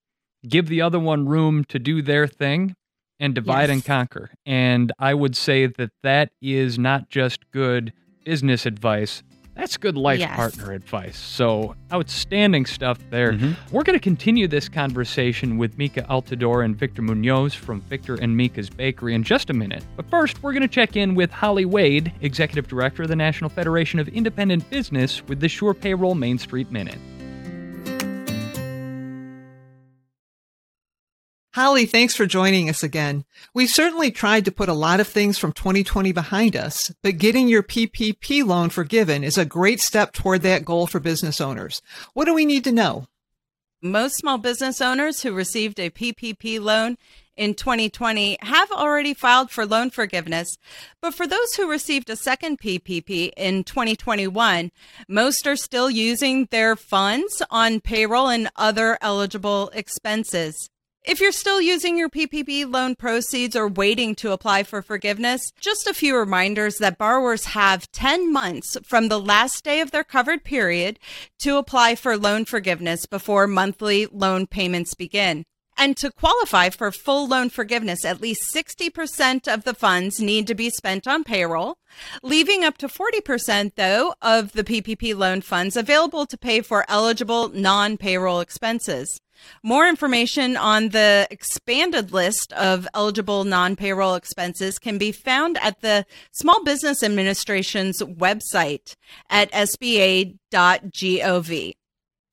give 0.47 0.67
the 0.67 0.81
other 0.81 0.99
one 0.99 1.27
room 1.27 1.65
to 1.65 1.79
do 1.79 2.01
their 2.01 2.27
thing, 2.27 2.75
and 3.19 3.33
divide 3.33 3.69
yes. 3.69 3.69
and 3.71 3.85
conquer. 3.85 4.31
And 4.45 4.91
I 4.99 5.13
would 5.13 5.35
say 5.35 5.65
that 5.65 5.91
that 6.03 6.29
is 6.41 6.77
not 6.77 7.09
just 7.09 7.49
good 7.51 7.93
business 8.23 8.65
advice, 8.65 9.23
That's 9.57 9.75
good 9.75 9.97
life 9.97 10.19
Yes. 10.19 10.35
partner 10.35 10.71
advice. 10.71 11.17
So 11.17 11.75
outstanding 11.91 12.65
stuff 12.67 12.99
there. 13.09 13.33
Mhm. 13.33 13.55
We're 13.71 13.81
going 13.83 13.97
to 13.97 14.03
continue 14.03 14.47
this 14.47 14.69
conversation 14.69 15.57
with 15.57 15.77
Mika 15.79 16.03
Altador 16.03 16.63
and 16.63 16.77
Victor 16.77 17.01
Munoz 17.01 17.55
from 17.55 17.81
Victor 17.81 18.15
and 18.15 18.37
Mika's 18.37 18.69
Bakery 18.69 19.15
in 19.15 19.23
just 19.23 19.49
a 19.49 19.53
minute. 19.53 19.83
But 19.95 20.09
first, 20.11 20.43
we're 20.43 20.53
going 20.53 20.61
to 20.61 20.67
check 20.67 20.95
in 20.95 21.15
with 21.15 21.31
Holly 21.31 21.65
Wade, 21.65 22.11
Executive 22.21 22.67
Director 22.67 23.03
of 23.03 23.09
the 23.09 23.15
National 23.15 23.49
Federation 23.49 23.99
of 23.99 24.07
Independent 24.09 24.69
Business, 24.69 25.23
with 25.27 25.39
the 25.39 25.49
Sure 25.49 25.73
Payroll 25.73 26.13
Main 26.15 26.37
Street 26.37 26.71
Minute. 26.71 26.99
Holly, 31.57 31.87
thanks 31.87 32.15
for 32.15 32.27
joining 32.27 32.69
us 32.69 32.83
again. 32.83 33.25
We've 33.51 33.67
certainly 33.67 34.11
tried 34.11 34.45
to 34.45 34.51
put 34.51 34.69
a 34.69 34.73
lot 34.73 34.99
of 34.99 35.07
things 35.07 35.39
from 35.39 35.53
2020 35.53 36.11
behind 36.11 36.55
us, 36.55 36.93
but 37.01 37.17
getting 37.17 37.47
your 37.47 37.63
PPP 37.63 38.45
loan 38.45 38.69
forgiven 38.69 39.23
is 39.23 39.39
a 39.39 39.43
great 39.43 39.79
step 39.79 40.13
toward 40.13 40.43
that 40.43 40.63
goal 40.63 40.85
for 40.85 40.99
business 40.99 41.41
owners. 41.41 41.81
What 42.13 42.25
do 42.25 42.35
we 42.35 42.45
need 42.45 42.63
to 42.65 42.71
know? 42.71 43.07
Most 43.81 44.17
small 44.17 44.37
business 44.37 44.81
owners 44.81 45.23
who 45.23 45.33
received 45.33 45.79
a 45.79 45.89
PPP 45.89 46.61
loan 46.61 46.95
in 47.35 47.55
2020 47.55 48.37
have 48.41 48.69
already 48.71 49.15
filed 49.15 49.49
for 49.49 49.65
loan 49.65 49.89
forgiveness. 49.89 50.59
But 51.01 51.15
for 51.15 51.25
those 51.25 51.55
who 51.55 51.67
received 51.67 52.11
a 52.11 52.15
second 52.15 52.59
PPP 52.59 53.31
in 53.35 53.63
2021, 53.63 54.71
most 55.07 55.47
are 55.47 55.55
still 55.55 55.89
using 55.89 56.49
their 56.51 56.75
funds 56.75 57.41
on 57.49 57.81
payroll 57.81 58.29
and 58.29 58.47
other 58.57 58.99
eligible 59.01 59.71
expenses. 59.73 60.69
If 61.07 61.21
you're 61.21 61.31
still 61.31 61.61
using 61.61 61.97
your 61.97 62.09
PPP 62.09 62.69
loan 62.69 62.93
proceeds 62.93 63.55
or 63.55 63.69
waiting 63.69 64.13
to 64.15 64.33
apply 64.33 64.63
for 64.63 64.81
forgiveness, 64.81 65.53
just 65.57 65.87
a 65.87 65.93
few 65.93 66.17
reminders 66.17 66.79
that 66.79 66.97
borrowers 66.97 67.45
have 67.45 67.89
10 67.93 68.33
months 68.33 68.75
from 68.83 69.07
the 69.07 69.17
last 69.17 69.63
day 69.63 69.79
of 69.79 69.91
their 69.91 70.03
covered 70.03 70.43
period 70.43 70.99
to 71.39 71.55
apply 71.55 71.95
for 71.95 72.17
loan 72.17 72.43
forgiveness 72.43 73.05
before 73.05 73.47
monthly 73.47 74.05
loan 74.07 74.47
payments 74.47 74.95
begin. 74.95 75.45
And 75.77 75.95
to 75.95 76.11
qualify 76.11 76.71
for 76.71 76.91
full 76.91 77.25
loan 77.25 77.51
forgiveness, 77.51 78.03
at 78.03 78.19
least 78.19 78.53
60% 78.53 79.47
of 79.47 79.63
the 79.63 79.73
funds 79.73 80.19
need 80.19 80.45
to 80.47 80.55
be 80.55 80.69
spent 80.69 81.07
on 81.07 81.23
payroll, 81.23 81.77
leaving 82.21 82.65
up 82.65 82.77
to 82.79 82.89
40%, 82.89 83.75
though, 83.75 84.13
of 84.21 84.51
the 84.51 84.65
PPP 84.65 85.15
loan 85.15 85.39
funds 85.39 85.77
available 85.77 86.25
to 86.25 86.37
pay 86.37 86.59
for 86.59 86.83
eligible 86.89 87.47
non 87.47 87.95
payroll 87.95 88.41
expenses. 88.41 89.21
More 89.63 89.87
information 89.87 90.57
on 90.57 90.89
the 90.89 91.27
expanded 91.29 92.11
list 92.11 92.53
of 92.53 92.87
eligible 92.93 93.43
non 93.43 93.75
payroll 93.75 94.15
expenses 94.15 94.79
can 94.79 94.97
be 94.97 95.11
found 95.11 95.57
at 95.61 95.81
the 95.81 96.05
Small 96.31 96.63
Business 96.63 97.03
Administration's 97.03 98.01
website 98.01 98.95
at 99.29 99.51
sba.gov. 99.51 100.37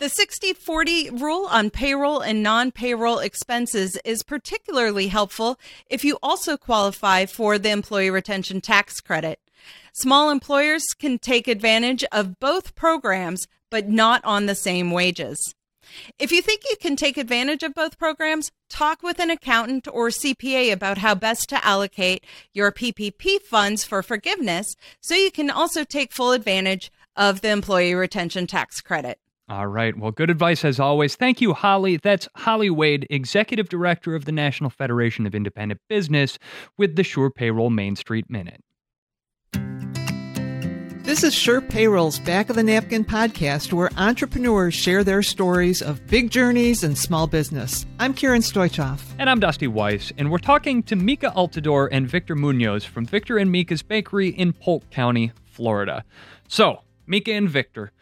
The 0.00 0.08
60 0.08 0.52
40 0.54 1.10
rule 1.10 1.46
on 1.46 1.70
payroll 1.70 2.20
and 2.20 2.42
non 2.42 2.72
payroll 2.72 3.20
expenses 3.20 3.96
is 4.04 4.22
particularly 4.22 5.06
helpful 5.06 5.58
if 5.88 6.04
you 6.04 6.18
also 6.22 6.56
qualify 6.56 7.26
for 7.26 7.58
the 7.58 7.70
Employee 7.70 8.10
Retention 8.10 8.60
Tax 8.60 9.00
Credit. 9.00 9.38
Small 9.92 10.30
employers 10.30 10.82
can 10.98 11.18
take 11.18 11.46
advantage 11.46 12.04
of 12.10 12.40
both 12.40 12.74
programs, 12.74 13.46
but 13.70 13.88
not 13.88 14.24
on 14.24 14.46
the 14.46 14.54
same 14.56 14.90
wages. 14.90 15.54
If 16.18 16.32
you 16.32 16.42
think 16.42 16.62
you 16.68 16.76
can 16.80 16.96
take 16.96 17.16
advantage 17.16 17.62
of 17.62 17.74
both 17.74 17.98
programs, 17.98 18.50
talk 18.68 19.02
with 19.02 19.18
an 19.18 19.30
accountant 19.30 19.86
or 19.88 20.08
CPA 20.08 20.72
about 20.72 20.98
how 20.98 21.14
best 21.14 21.48
to 21.50 21.64
allocate 21.64 22.24
your 22.52 22.72
PPP 22.72 23.40
funds 23.40 23.84
for 23.84 24.02
forgiveness 24.02 24.74
so 25.00 25.14
you 25.14 25.30
can 25.30 25.50
also 25.50 25.84
take 25.84 26.12
full 26.12 26.32
advantage 26.32 26.90
of 27.16 27.40
the 27.40 27.50
Employee 27.50 27.94
Retention 27.94 28.46
Tax 28.46 28.80
Credit. 28.80 29.18
All 29.48 29.66
right. 29.66 29.96
Well, 29.96 30.10
good 30.10 30.30
advice 30.30 30.64
as 30.64 30.80
always. 30.80 31.16
Thank 31.16 31.42
you, 31.42 31.52
Holly. 31.52 31.98
That's 31.98 32.26
Holly 32.34 32.70
Wade, 32.70 33.06
Executive 33.10 33.68
Director 33.68 34.14
of 34.14 34.24
the 34.24 34.32
National 34.32 34.70
Federation 34.70 35.26
of 35.26 35.34
Independent 35.34 35.82
Business, 35.88 36.38
with 36.78 36.96
the 36.96 37.04
Sure 37.04 37.30
Payroll 37.30 37.68
Main 37.68 37.94
Street 37.94 38.30
Minute. 38.30 38.62
This 41.04 41.22
is 41.22 41.34
Sure 41.34 41.60
Payroll's 41.60 42.18
Back 42.18 42.48
of 42.48 42.56
the 42.56 42.62
Napkin 42.62 43.04
podcast, 43.04 43.74
where 43.74 43.90
entrepreneurs 43.98 44.72
share 44.72 45.04
their 45.04 45.22
stories 45.22 45.82
of 45.82 46.04
big 46.06 46.30
journeys 46.30 46.82
and 46.82 46.96
small 46.96 47.26
business. 47.26 47.84
I'm 47.98 48.14
Karen 48.14 48.40
Stoichoff. 48.40 49.02
And 49.18 49.28
I'm 49.28 49.38
Dusty 49.38 49.66
Weiss, 49.66 50.14
and 50.16 50.30
we're 50.30 50.38
talking 50.38 50.82
to 50.84 50.96
Mika 50.96 51.30
Altador 51.36 51.90
and 51.92 52.08
Victor 52.08 52.34
Munoz 52.34 52.86
from 52.86 53.04
Victor 53.04 53.36
and 53.36 53.52
Mika's 53.52 53.82
Bakery 53.82 54.30
in 54.30 54.54
Polk 54.54 54.88
County, 54.88 55.30
Florida. 55.44 56.06
So, 56.48 56.80
Mika 57.06 57.34
and 57.34 57.50
Victor 57.50 57.92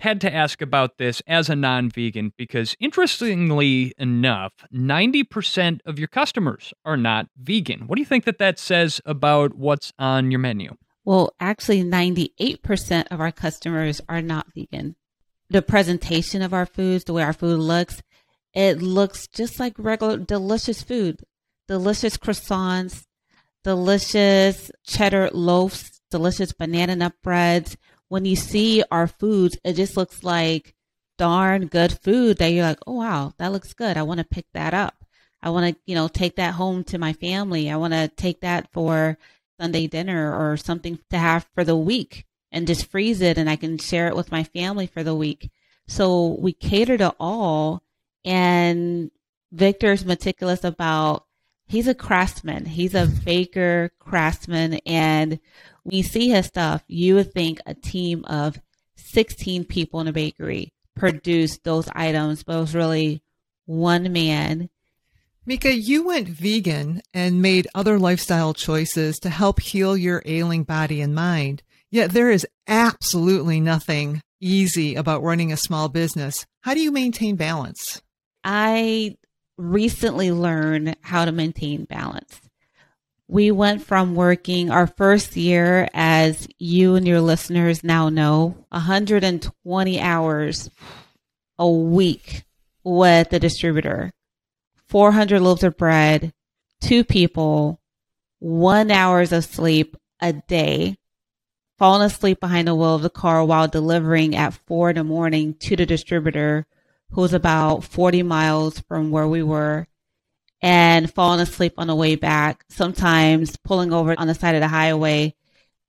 had 0.00 0.20
to 0.20 0.30
ask 0.32 0.60
about 0.60 0.98
this 0.98 1.22
as 1.26 1.48
a 1.48 1.56
non 1.56 1.88
vegan 1.88 2.34
because, 2.36 2.76
interestingly 2.78 3.94
enough, 3.96 4.52
90% 4.74 5.80
of 5.86 5.98
your 5.98 6.08
customers 6.08 6.74
are 6.84 6.98
not 6.98 7.28
vegan. 7.38 7.86
What 7.86 7.96
do 7.96 8.02
you 8.02 8.06
think 8.06 8.26
that 8.26 8.36
that 8.36 8.58
says 8.58 9.00
about 9.06 9.54
what's 9.54 9.94
on 9.98 10.30
your 10.30 10.40
menu? 10.40 10.76
Well, 11.06 11.32
actually, 11.38 11.84
98% 11.84 13.06
of 13.12 13.20
our 13.20 13.30
customers 13.30 14.00
are 14.08 14.20
not 14.20 14.52
vegan. 14.52 14.96
The 15.48 15.62
presentation 15.62 16.42
of 16.42 16.52
our 16.52 16.66
foods, 16.66 17.04
the 17.04 17.12
way 17.12 17.22
our 17.22 17.32
food 17.32 17.60
looks, 17.60 18.02
it 18.52 18.82
looks 18.82 19.28
just 19.28 19.60
like 19.60 19.74
regular 19.78 20.16
delicious 20.16 20.82
food. 20.82 21.22
Delicious 21.68 22.16
croissants, 22.16 23.04
delicious 23.62 24.68
cheddar 24.84 25.30
loaves, 25.32 26.00
delicious 26.10 26.52
banana 26.52 26.96
nut 26.96 27.12
breads. 27.22 27.76
When 28.08 28.24
you 28.24 28.34
see 28.34 28.82
our 28.90 29.06
foods, 29.06 29.56
it 29.62 29.74
just 29.74 29.96
looks 29.96 30.24
like 30.24 30.74
darn 31.18 31.68
good 31.68 32.00
food 32.02 32.38
that 32.38 32.48
you're 32.48 32.64
like, 32.64 32.80
oh 32.84 32.94
wow, 32.94 33.32
that 33.38 33.52
looks 33.52 33.74
good. 33.74 33.96
I 33.96 34.02
want 34.02 34.18
to 34.18 34.24
pick 34.24 34.46
that 34.54 34.74
up. 34.74 35.04
I 35.40 35.50
want 35.50 35.72
to, 35.72 35.80
you 35.86 35.94
know, 35.94 36.08
take 36.08 36.34
that 36.36 36.54
home 36.54 36.82
to 36.84 36.98
my 36.98 37.12
family. 37.12 37.70
I 37.70 37.76
want 37.76 37.92
to 37.92 38.08
take 38.08 38.40
that 38.40 38.72
for 38.72 39.16
Sunday 39.60 39.86
dinner 39.86 40.34
or 40.34 40.56
something 40.56 40.98
to 41.10 41.18
have 41.18 41.46
for 41.54 41.64
the 41.64 41.76
week 41.76 42.26
and 42.52 42.66
just 42.66 42.90
freeze 42.90 43.20
it 43.20 43.38
and 43.38 43.48
I 43.48 43.56
can 43.56 43.78
share 43.78 44.08
it 44.08 44.16
with 44.16 44.32
my 44.32 44.44
family 44.44 44.86
for 44.86 45.02
the 45.02 45.14
week. 45.14 45.50
So 45.88 46.36
we 46.38 46.52
cater 46.52 46.98
to 46.98 47.14
all 47.18 47.82
and 48.24 49.10
Victor's 49.52 50.04
meticulous 50.04 50.64
about 50.64 51.24
he's 51.66 51.88
a 51.88 51.94
craftsman. 51.94 52.66
He's 52.66 52.94
a 52.94 53.06
baker 53.06 53.92
craftsman 53.98 54.74
and 54.86 55.38
you 55.84 56.02
see 56.02 56.28
his 56.28 56.46
stuff, 56.46 56.82
you 56.88 57.14
would 57.14 57.32
think 57.32 57.60
a 57.64 57.74
team 57.74 58.24
of 58.24 58.60
16 58.96 59.64
people 59.64 60.00
in 60.00 60.08
a 60.08 60.12
bakery 60.12 60.72
produced 60.96 61.62
those 61.62 61.88
items, 61.94 62.42
but 62.42 62.56
it 62.56 62.60
was 62.60 62.74
really 62.74 63.22
one 63.66 64.12
man 64.12 64.68
Mika, 65.48 65.72
you 65.72 66.04
went 66.04 66.28
vegan 66.28 67.00
and 67.14 67.40
made 67.40 67.68
other 67.72 68.00
lifestyle 68.00 68.52
choices 68.52 69.20
to 69.20 69.30
help 69.30 69.60
heal 69.60 69.96
your 69.96 70.20
ailing 70.26 70.64
body 70.64 71.00
and 71.00 71.14
mind. 71.14 71.62
Yet 71.88 72.10
there 72.10 72.32
is 72.32 72.44
absolutely 72.66 73.60
nothing 73.60 74.22
easy 74.40 74.96
about 74.96 75.22
running 75.22 75.52
a 75.52 75.56
small 75.56 75.88
business. 75.88 76.44
How 76.62 76.74
do 76.74 76.80
you 76.80 76.90
maintain 76.90 77.36
balance? 77.36 78.02
I 78.42 79.18
recently 79.56 80.32
learned 80.32 80.96
how 81.02 81.24
to 81.24 81.30
maintain 81.30 81.84
balance. 81.84 82.40
We 83.28 83.52
went 83.52 83.84
from 83.84 84.16
working 84.16 84.72
our 84.72 84.88
first 84.88 85.36
year, 85.36 85.88
as 85.94 86.48
you 86.58 86.96
and 86.96 87.06
your 87.06 87.20
listeners 87.20 87.84
now 87.84 88.08
know, 88.08 88.56
120 88.70 90.00
hours 90.00 90.70
a 91.56 91.70
week 91.70 92.42
with 92.82 93.30
the 93.30 93.38
distributor, 93.38 94.12
400 94.88 95.40
loaves 95.40 95.64
of 95.64 95.76
bread, 95.76 96.32
two 96.80 97.04
people, 97.04 97.80
one 98.38 98.90
hours 98.90 99.32
of 99.32 99.44
sleep 99.44 99.96
a 100.20 100.32
day, 100.32 100.96
falling 101.78 102.06
asleep 102.06 102.40
behind 102.40 102.68
the 102.68 102.74
wheel 102.74 102.94
of 102.94 103.02
the 103.02 103.10
car 103.10 103.44
while 103.44 103.68
delivering 103.68 104.34
at 104.36 104.58
four 104.66 104.90
in 104.90 104.96
the 104.96 105.04
morning 105.04 105.54
to 105.54 105.76
the 105.76 105.86
distributor 105.86 106.66
who 107.10 107.20
was 107.20 107.34
about 107.34 107.84
40 107.84 108.22
miles 108.22 108.80
from 108.80 109.10
where 109.10 109.28
we 109.28 109.42
were 109.42 109.86
and 110.62 111.12
falling 111.12 111.40
asleep 111.40 111.74
on 111.76 111.86
the 111.86 111.94
way 111.94 112.16
back, 112.16 112.64
sometimes 112.68 113.56
pulling 113.58 113.92
over 113.92 114.14
on 114.18 114.26
the 114.26 114.34
side 114.34 114.54
of 114.54 114.60
the 114.60 114.68
highway 114.68 115.34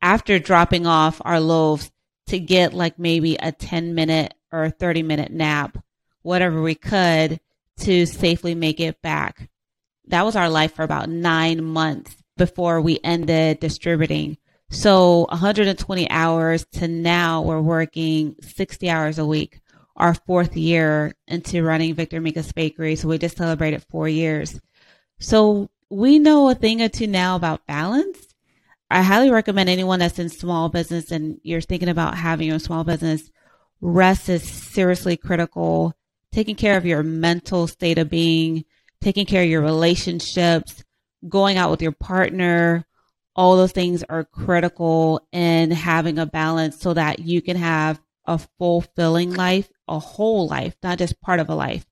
after 0.02 0.40
dropping 0.40 0.86
off 0.86 1.22
our 1.24 1.40
loaves 1.40 1.92
to 2.28 2.40
get 2.40 2.74
like 2.74 3.00
maybe 3.00 3.36
a 3.36 3.52
10 3.52 3.96
minute 3.96 4.34
or 4.52 4.70
30 4.70 5.04
minute 5.04 5.32
nap, 5.32 5.78
whatever 6.22 6.62
we 6.62 6.76
could 6.76 7.40
to 7.82 8.06
safely 8.06 8.56
make 8.56 8.80
it 8.80 9.02
back. 9.02 9.50
That 10.08 10.26
was 10.26 10.36
our 10.36 10.50
life 10.50 10.76
for 10.76 10.84
about 10.84 11.10
nine 11.10 11.64
months 11.64 12.16
before 12.38 12.82
we 12.82 13.00
ended 13.04 13.60
distributing. 13.60 14.38
So 14.70 15.26
120 15.30 16.10
hours 16.10 16.66
to 16.74 16.88
now 16.88 17.42
we're 17.42 17.62
working 17.62 18.36
60 18.42 18.90
hours 18.90 19.18
a 19.18 19.26
week 19.26 19.62
our 19.98 20.14
fourth 20.14 20.56
year 20.56 21.14
into 21.28 21.64
running 21.64 21.96
Victor 21.96 22.22
Mika's 22.22 22.52
Bakery. 22.52 22.96
So 22.96 23.08
we 23.08 23.18
just 23.18 23.38
celebrated 23.38 23.84
four 23.90 24.08
years. 24.08 24.60
So 25.20 25.70
we 25.90 26.20
know 26.20 26.50
a 26.50 26.56
thing 26.56 26.82
or 26.82 26.90
two 26.90 27.08
now 27.08 27.36
about 27.36 27.66
balance. 27.66 28.20
I 28.90 29.02
highly 29.02 29.32
recommend 29.32 29.70
anyone 29.70 30.00
that's 30.00 30.20
in 30.20 30.30
small 30.30 30.70
business 30.70 31.12
and 31.12 31.40
you're 31.44 31.62
thinking 31.62 31.90
about 31.90 32.16
having 32.16 32.48
your 32.48 32.60
small 32.60 32.84
business, 32.84 33.30
rest 33.82 34.30
is 34.30 34.44
seriously 34.44 35.18
critical. 35.18 35.94
Taking 36.32 36.56
care 36.56 36.78
of 36.78 36.86
your 36.86 37.04
mental 37.04 37.68
state 37.68 37.98
of 37.98 38.10
being, 38.10 38.66
taking 39.02 39.26
care 39.26 39.44
of 39.44 39.50
your 39.50 39.62
relationships, 39.62 40.84
going 41.28 41.58
out 41.58 41.72
with 41.72 41.82
your 41.82 41.92
partner, 41.92 42.86
all 43.38 43.56
those 43.56 43.72
things 43.72 44.04
are 44.10 44.24
critical 44.24 45.22
in 45.32 45.70
having 45.72 46.18
a 46.18 46.26
balance 46.26 46.80
so 46.80 46.94
that 46.94 47.20
you 47.20 47.42
can 47.42 47.56
have 47.56 48.02
a 48.26 48.40
fulfilling 48.58 49.34
life, 49.34 49.72
a 49.88 50.00
whole 50.00 50.48
life, 50.48 50.76
not 50.82 50.98
just 50.98 51.22
part 51.22 51.40
of 51.40 51.48
a 51.48 51.56
life. 51.56 51.86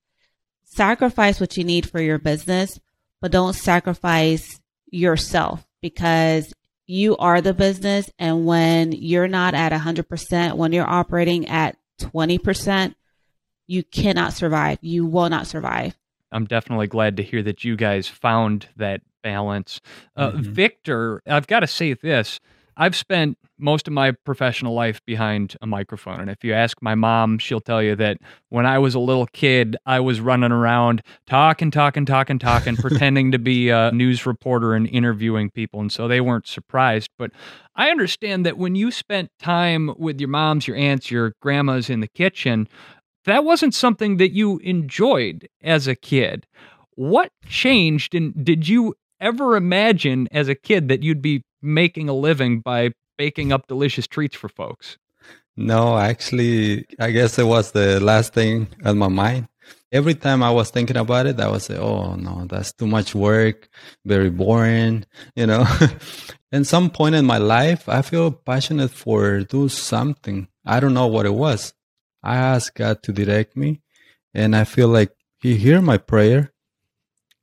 Sacrifice 0.64 1.40
what 1.40 1.56
you 1.56 1.64
need 1.64 1.88
for 1.88 2.00
your 2.00 2.18
business, 2.18 2.78
but 3.22 3.30
don't 3.30 3.54
sacrifice 3.54 4.60
yourself 4.90 5.66
because 5.80 6.52
you 6.86 7.16
are 7.16 7.40
the 7.40 7.54
business. 7.54 8.10
And 8.18 8.44
when 8.44 8.92
you're 8.92 9.28
not 9.28 9.54
at 9.54 9.72
100%, 9.72 10.56
when 10.56 10.72
you're 10.72 10.88
operating 10.88 11.46
at 11.46 11.76
20%, 12.00 12.94
you 13.66 13.82
cannot 13.82 14.32
survive. 14.32 14.78
You 14.80 15.06
will 15.06 15.28
not 15.28 15.46
survive. 15.46 15.96
I'm 16.32 16.44
definitely 16.44 16.86
glad 16.86 17.16
to 17.18 17.22
hear 17.22 17.42
that 17.42 17.64
you 17.64 17.76
guys 17.76 18.08
found 18.08 18.68
that 18.76 19.02
balance. 19.22 19.80
Uh, 20.16 20.30
mm-hmm. 20.30 20.42
Victor, 20.42 21.22
I've 21.26 21.46
got 21.46 21.60
to 21.60 21.66
say 21.66 21.94
this. 21.94 22.40
I've 22.76 22.94
spent 22.94 23.38
most 23.58 23.88
of 23.88 23.94
my 23.94 24.10
professional 24.12 24.74
life 24.74 25.00
behind 25.06 25.56
a 25.62 25.66
microphone. 25.66 26.20
And 26.20 26.30
if 26.30 26.44
you 26.44 26.52
ask 26.52 26.76
my 26.82 26.94
mom, 26.94 27.38
she'll 27.38 27.60
tell 27.60 27.82
you 27.82 27.96
that 27.96 28.18
when 28.50 28.66
I 28.66 28.78
was 28.78 28.94
a 28.94 28.98
little 28.98 29.26
kid, 29.26 29.76
I 29.86 30.00
was 30.00 30.20
running 30.20 30.52
around 30.52 31.02
talking, 31.26 31.70
talking, 31.70 32.04
talking, 32.04 32.38
talking, 32.38 32.76
pretending 32.76 33.32
to 33.32 33.38
be 33.38 33.70
a 33.70 33.90
news 33.92 34.26
reporter 34.26 34.74
and 34.74 34.86
interviewing 34.86 35.50
people. 35.50 35.80
And 35.80 35.90
so 35.90 36.06
they 36.06 36.20
weren't 36.20 36.46
surprised. 36.46 37.08
But 37.16 37.30
I 37.74 37.90
understand 37.90 38.44
that 38.44 38.58
when 38.58 38.74
you 38.74 38.90
spent 38.90 39.30
time 39.38 39.94
with 39.96 40.20
your 40.20 40.28
moms, 40.28 40.68
your 40.68 40.76
aunts, 40.76 41.10
your 41.10 41.32
grandmas 41.40 41.88
in 41.88 42.00
the 42.00 42.08
kitchen, 42.08 42.68
that 43.26 43.44
wasn't 43.44 43.74
something 43.74 44.16
that 44.16 44.32
you 44.32 44.58
enjoyed 44.58 45.48
as 45.62 45.86
a 45.86 45.94
kid. 45.94 46.46
What 46.94 47.30
changed? 47.46 48.14
And 48.14 48.44
did 48.44 48.68
you 48.68 48.94
ever 49.20 49.56
imagine 49.56 50.28
as 50.32 50.48
a 50.48 50.54
kid 50.54 50.88
that 50.88 51.02
you'd 51.02 51.22
be 51.22 51.42
making 51.60 52.08
a 52.08 52.14
living 52.14 52.60
by 52.60 52.92
baking 53.18 53.52
up 53.52 53.66
delicious 53.66 54.06
treats 54.06 54.36
for 54.36 54.48
folks? 54.48 54.98
No, 55.56 55.96
actually, 55.98 56.84
I 56.98 57.10
guess 57.10 57.38
it 57.38 57.46
was 57.46 57.72
the 57.72 57.98
last 58.00 58.34
thing 58.34 58.68
on 58.84 58.98
my 58.98 59.08
mind. 59.08 59.48
Every 59.90 60.14
time 60.14 60.42
I 60.42 60.50
was 60.50 60.70
thinking 60.70 60.96
about 60.96 61.26
it, 61.26 61.40
I 61.40 61.48
was 61.48 61.64
say, 61.64 61.78
"Oh 61.78 62.14
no, 62.14 62.44
that's 62.46 62.72
too 62.72 62.86
much 62.86 63.14
work, 63.14 63.68
very 64.04 64.30
boring," 64.30 65.06
you 65.34 65.46
know. 65.46 65.66
At 66.52 66.66
some 66.66 66.90
point 66.90 67.14
in 67.14 67.24
my 67.24 67.38
life, 67.38 67.88
I 67.88 68.02
feel 68.02 68.30
passionate 68.30 68.90
for 68.90 69.40
do 69.40 69.68
something. 69.68 70.48
I 70.64 70.78
don't 70.80 70.94
know 70.94 71.06
what 71.06 71.26
it 71.26 71.34
was. 71.34 71.72
I 72.22 72.36
asked 72.36 72.74
God 72.74 73.02
to 73.04 73.12
direct 73.12 73.56
me, 73.56 73.80
and 74.34 74.54
I 74.54 74.64
feel 74.64 74.88
like 74.88 75.12
He 75.40 75.56
hear 75.56 75.80
my 75.80 75.98
prayer, 75.98 76.52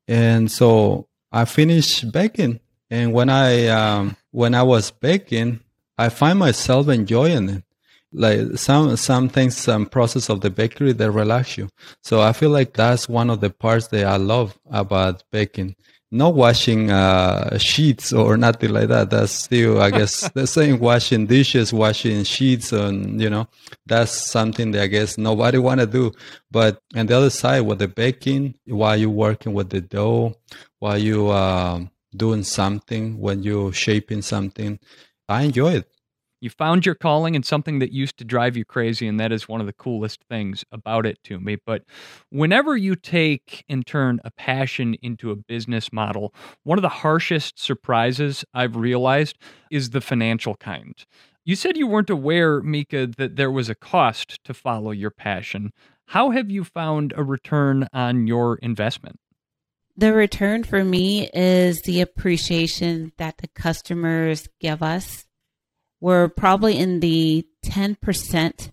and 0.08 0.52
so 0.52 1.08
I 1.32 1.46
finish 1.46 2.02
baking. 2.02 2.60
And 2.90 3.14
when 3.14 3.30
I 3.30 3.68
um, 3.68 4.18
when 4.32 4.54
I 4.54 4.64
was 4.64 4.92
baking, 4.92 5.62
I 5.98 6.10
find 6.10 6.38
myself 6.40 6.88
enjoying 6.90 7.50
it. 7.50 7.64
Like 8.12 8.60
some 8.60 8.96
some 8.98 9.30
things, 9.30 9.58
some 9.58 9.88
process 9.88 10.30
of 10.30 10.42
the 10.42 10.52
bakery 10.52 10.94
that 10.94 11.12
relax 11.12 11.58
you. 11.58 11.70
So 12.04 12.22
I 12.22 12.34
feel 12.34 12.52
like 12.52 12.74
that's 12.74 13.10
one 13.10 13.32
of 13.32 13.42
the 13.42 13.50
parts 13.50 13.88
that 13.88 14.06
I 14.06 14.18
love 14.18 14.60
about 14.70 15.24
baking. 15.32 15.76
Not 16.14 16.36
washing 16.36 16.92
uh, 16.92 17.58
sheets 17.58 18.14
or 18.14 18.38
nothing 18.38 18.72
like 18.72 18.88
that. 18.90 19.10
That's 19.10 19.32
still, 19.32 19.82
I 19.82 19.90
guess, 19.98 20.30
the 20.30 20.46
same 20.46 20.80
washing 20.80 21.26
dishes, 21.26 21.74
washing 21.74 22.24
sheets, 22.24 22.72
and 22.72 23.20
you 23.20 23.30
know, 23.30 23.48
that's 23.86 24.12
something 24.12 24.72
that 24.72 24.84
I 24.84 24.88
guess 24.88 25.18
nobody 25.18 25.58
want 25.58 25.80
to 25.82 25.88
do. 25.88 26.12
But 26.52 26.80
on 26.96 27.08
the 27.08 27.18
other 27.18 27.32
side, 27.32 27.62
with 27.62 27.80
the 27.80 27.88
baking, 27.88 28.56
while 28.66 28.96
you're 28.96 29.10
working 29.10 29.54
with 29.54 29.70
the 29.72 29.82
dough, 29.82 30.36
while 30.80 30.98
you 30.98 31.32
um, 31.32 31.90
doing 32.16 32.44
something, 32.44 33.20
when 33.20 33.44
you're 33.44 33.74
shaping 33.74 34.22
something. 34.22 34.80
I 35.28 35.44
enjoy 35.44 35.76
it. 35.76 35.93
You 36.44 36.50
found 36.50 36.86
your 36.86 36.96
calling 36.96 37.38
and 37.38 37.46
something 37.46 37.80
that 37.80 37.94
used 37.94 38.18
to 38.18 38.26
drive 38.26 38.58
you 38.58 38.66
crazy, 38.66 39.08
and 39.08 39.18
that 39.18 39.32
is 39.32 39.48
one 39.48 39.62
of 39.62 39.66
the 39.66 39.72
coolest 39.72 40.26
things 40.26 40.66
about 40.74 41.06
it 41.06 41.18
to 41.24 41.40
me. 41.40 41.56
But 41.56 41.86
whenever 42.32 42.76
you 42.76 42.98
take 42.98 43.64
and 43.70 43.88
turn 43.88 44.20
a 44.26 44.32
passion 44.32 44.96
into 44.96 45.32
a 45.32 45.38
business 45.38 45.94
model, 45.94 46.34
one 46.64 46.78
of 46.78 46.82
the 46.82 46.90
harshest 46.90 47.60
surprises 47.60 48.44
I've 48.54 48.76
realized 48.76 49.38
is 49.72 49.92
the 49.92 50.02
financial 50.02 50.56
kind. 50.56 50.94
You 51.46 51.56
said 51.56 51.78
you 51.78 51.88
weren't 51.88 52.10
aware, 52.10 52.62
Mika, 52.62 53.08
that 53.08 53.38
there 53.38 53.50
was 53.50 53.70
a 53.70 53.76
cost 53.76 54.44
to 54.44 54.54
follow 54.54 54.92
your 54.92 55.12
passion. 55.12 55.72
How 56.08 56.32
have 56.32 56.52
you 56.52 56.66
found 56.66 57.14
a 57.16 57.24
return 57.24 57.88
on 57.94 58.28
your 58.28 58.58
investment? 58.58 59.18
The 59.96 60.12
return 60.12 60.66
for 60.66 60.84
me 60.84 61.30
is 61.34 61.84
the 61.84 62.02
appreciation 62.02 63.14
that 63.18 63.38
the 63.38 63.48
customers 63.48 64.50
give 64.60 64.84
us. 64.84 65.26
We're 66.04 66.28
probably 66.28 66.78
in 66.78 67.00
the 67.00 67.48
10% 67.66 68.72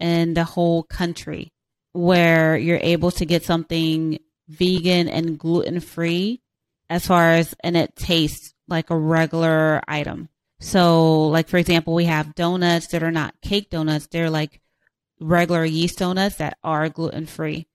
in 0.00 0.34
the 0.34 0.42
whole 0.42 0.82
country 0.82 1.52
where 1.92 2.56
you're 2.56 2.80
able 2.82 3.12
to 3.12 3.24
get 3.24 3.44
something 3.44 4.18
vegan 4.48 5.08
and 5.08 5.38
gluten 5.38 5.78
free 5.78 6.42
as 6.90 7.06
far 7.06 7.34
as, 7.34 7.54
and 7.62 7.76
it 7.76 7.94
tastes 7.94 8.52
like 8.66 8.90
a 8.90 8.96
regular 8.96 9.80
item. 9.86 10.28
So, 10.58 11.28
like, 11.28 11.46
for 11.46 11.56
example, 11.56 11.94
we 11.94 12.06
have 12.06 12.34
donuts 12.34 12.88
that 12.88 13.04
are 13.04 13.12
not 13.12 13.40
cake 13.42 13.70
donuts, 13.70 14.08
they're 14.08 14.28
like 14.28 14.60
regular 15.20 15.64
yeast 15.64 16.00
donuts 16.00 16.38
that 16.38 16.58
are 16.64 16.88
gluten 16.88 17.26
free. 17.26 17.68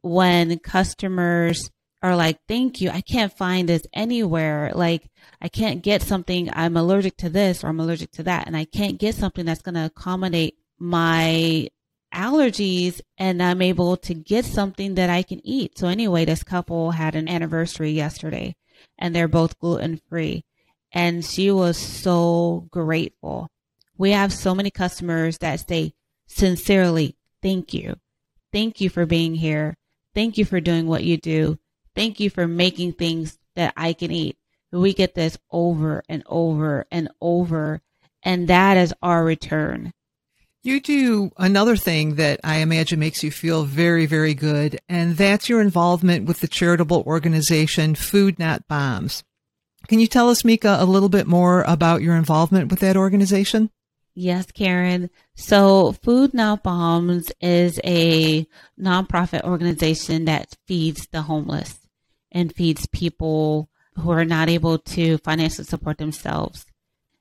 When 0.00 0.58
customers 0.58 1.70
are 2.02 2.16
like, 2.16 2.38
thank 2.48 2.80
you. 2.80 2.90
I 2.90 3.02
can't 3.02 3.36
find 3.36 3.68
this 3.68 3.86
anywhere. 3.92 4.72
Like, 4.74 5.10
I 5.40 5.48
can't 5.48 5.82
get 5.82 6.02
something. 6.02 6.48
I'm 6.52 6.76
allergic 6.76 7.16
to 7.18 7.28
this 7.28 7.62
or 7.62 7.68
I'm 7.68 7.80
allergic 7.80 8.10
to 8.12 8.22
that. 8.24 8.46
And 8.46 8.56
I 8.56 8.64
can't 8.64 8.98
get 8.98 9.14
something 9.14 9.44
that's 9.44 9.62
going 9.62 9.74
to 9.74 9.86
accommodate 9.86 10.56
my 10.78 11.68
allergies 12.14 13.00
and 13.18 13.42
I'm 13.42 13.62
able 13.62 13.96
to 13.98 14.14
get 14.14 14.44
something 14.44 14.94
that 14.94 15.10
I 15.10 15.22
can 15.22 15.46
eat. 15.46 15.78
So 15.78 15.88
anyway, 15.88 16.24
this 16.24 16.42
couple 16.42 16.92
had 16.92 17.14
an 17.14 17.28
anniversary 17.28 17.90
yesterday 17.90 18.56
and 18.98 19.14
they're 19.14 19.28
both 19.28 19.58
gluten 19.58 20.00
free. 20.08 20.44
And 20.92 21.24
she 21.24 21.50
was 21.50 21.76
so 21.76 22.66
grateful. 22.70 23.48
We 23.96 24.10
have 24.10 24.32
so 24.32 24.54
many 24.54 24.70
customers 24.70 25.38
that 25.38 25.68
say 25.68 25.92
sincerely, 26.26 27.16
thank 27.42 27.74
you. 27.74 27.96
Thank 28.52 28.80
you 28.80 28.90
for 28.90 29.06
being 29.06 29.34
here. 29.34 29.76
Thank 30.14 30.38
you 30.38 30.44
for 30.44 30.60
doing 30.60 30.86
what 30.86 31.04
you 31.04 31.16
do. 31.16 31.58
Thank 31.94 32.20
you 32.20 32.30
for 32.30 32.46
making 32.46 32.94
things 32.94 33.38
that 33.56 33.72
I 33.76 33.92
can 33.92 34.10
eat. 34.10 34.36
We 34.72 34.94
get 34.94 35.14
this 35.14 35.36
over 35.50 36.02
and 36.08 36.22
over 36.26 36.86
and 36.90 37.08
over, 37.20 37.82
and 38.22 38.48
that 38.48 38.76
is 38.76 38.94
our 39.02 39.24
return. 39.24 39.92
You 40.62 40.80
do 40.80 41.32
another 41.38 41.74
thing 41.74 42.16
that 42.16 42.38
I 42.44 42.58
imagine 42.58 43.00
makes 43.00 43.24
you 43.24 43.30
feel 43.30 43.64
very, 43.64 44.04
very 44.06 44.34
good, 44.34 44.78
and 44.88 45.16
that's 45.16 45.48
your 45.48 45.60
involvement 45.60 46.26
with 46.26 46.40
the 46.40 46.48
charitable 46.48 47.02
organization 47.06 47.94
Food 47.94 48.38
Not 48.38 48.68
Bombs. 48.68 49.24
Can 49.88 49.98
you 49.98 50.06
tell 50.06 50.28
us, 50.28 50.44
Mika, 50.44 50.76
a 50.78 50.84
little 50.84 51.08
bit 51.08 51.26
more 51.26 51.62
about 51.62 52.02
your 52.02 52.14
involvement 52.14 52.70
with 52.70 52.80
that 52.80 52.96
organization? 52.96 53.70
Yes, 54.14 54.52
Karen. 54.52 55.08
So 55.34 55.92
Food 55.92 56.34
Not 56.34 56.62
Bombs 56.62 57.32
is 57.40 57.80
a 57.82 58.46
nonprofit 58.78 59.44
organization 59.44 60.26
that 60.26 60.56
feeds 60.66 61.06
the 61.06 61.22
homeless 61.22 61.79
and 62.32 62.54
feeds 62.54 62.86
people 62.86 63.68
who 63.96 64.10
are 64.10 64.24
not 64.24 64.48
able 64.48 64.78
to 64.78 65.18
financially 65.18 65.64
support 65.64 65.98
themselves. 65.98 66.66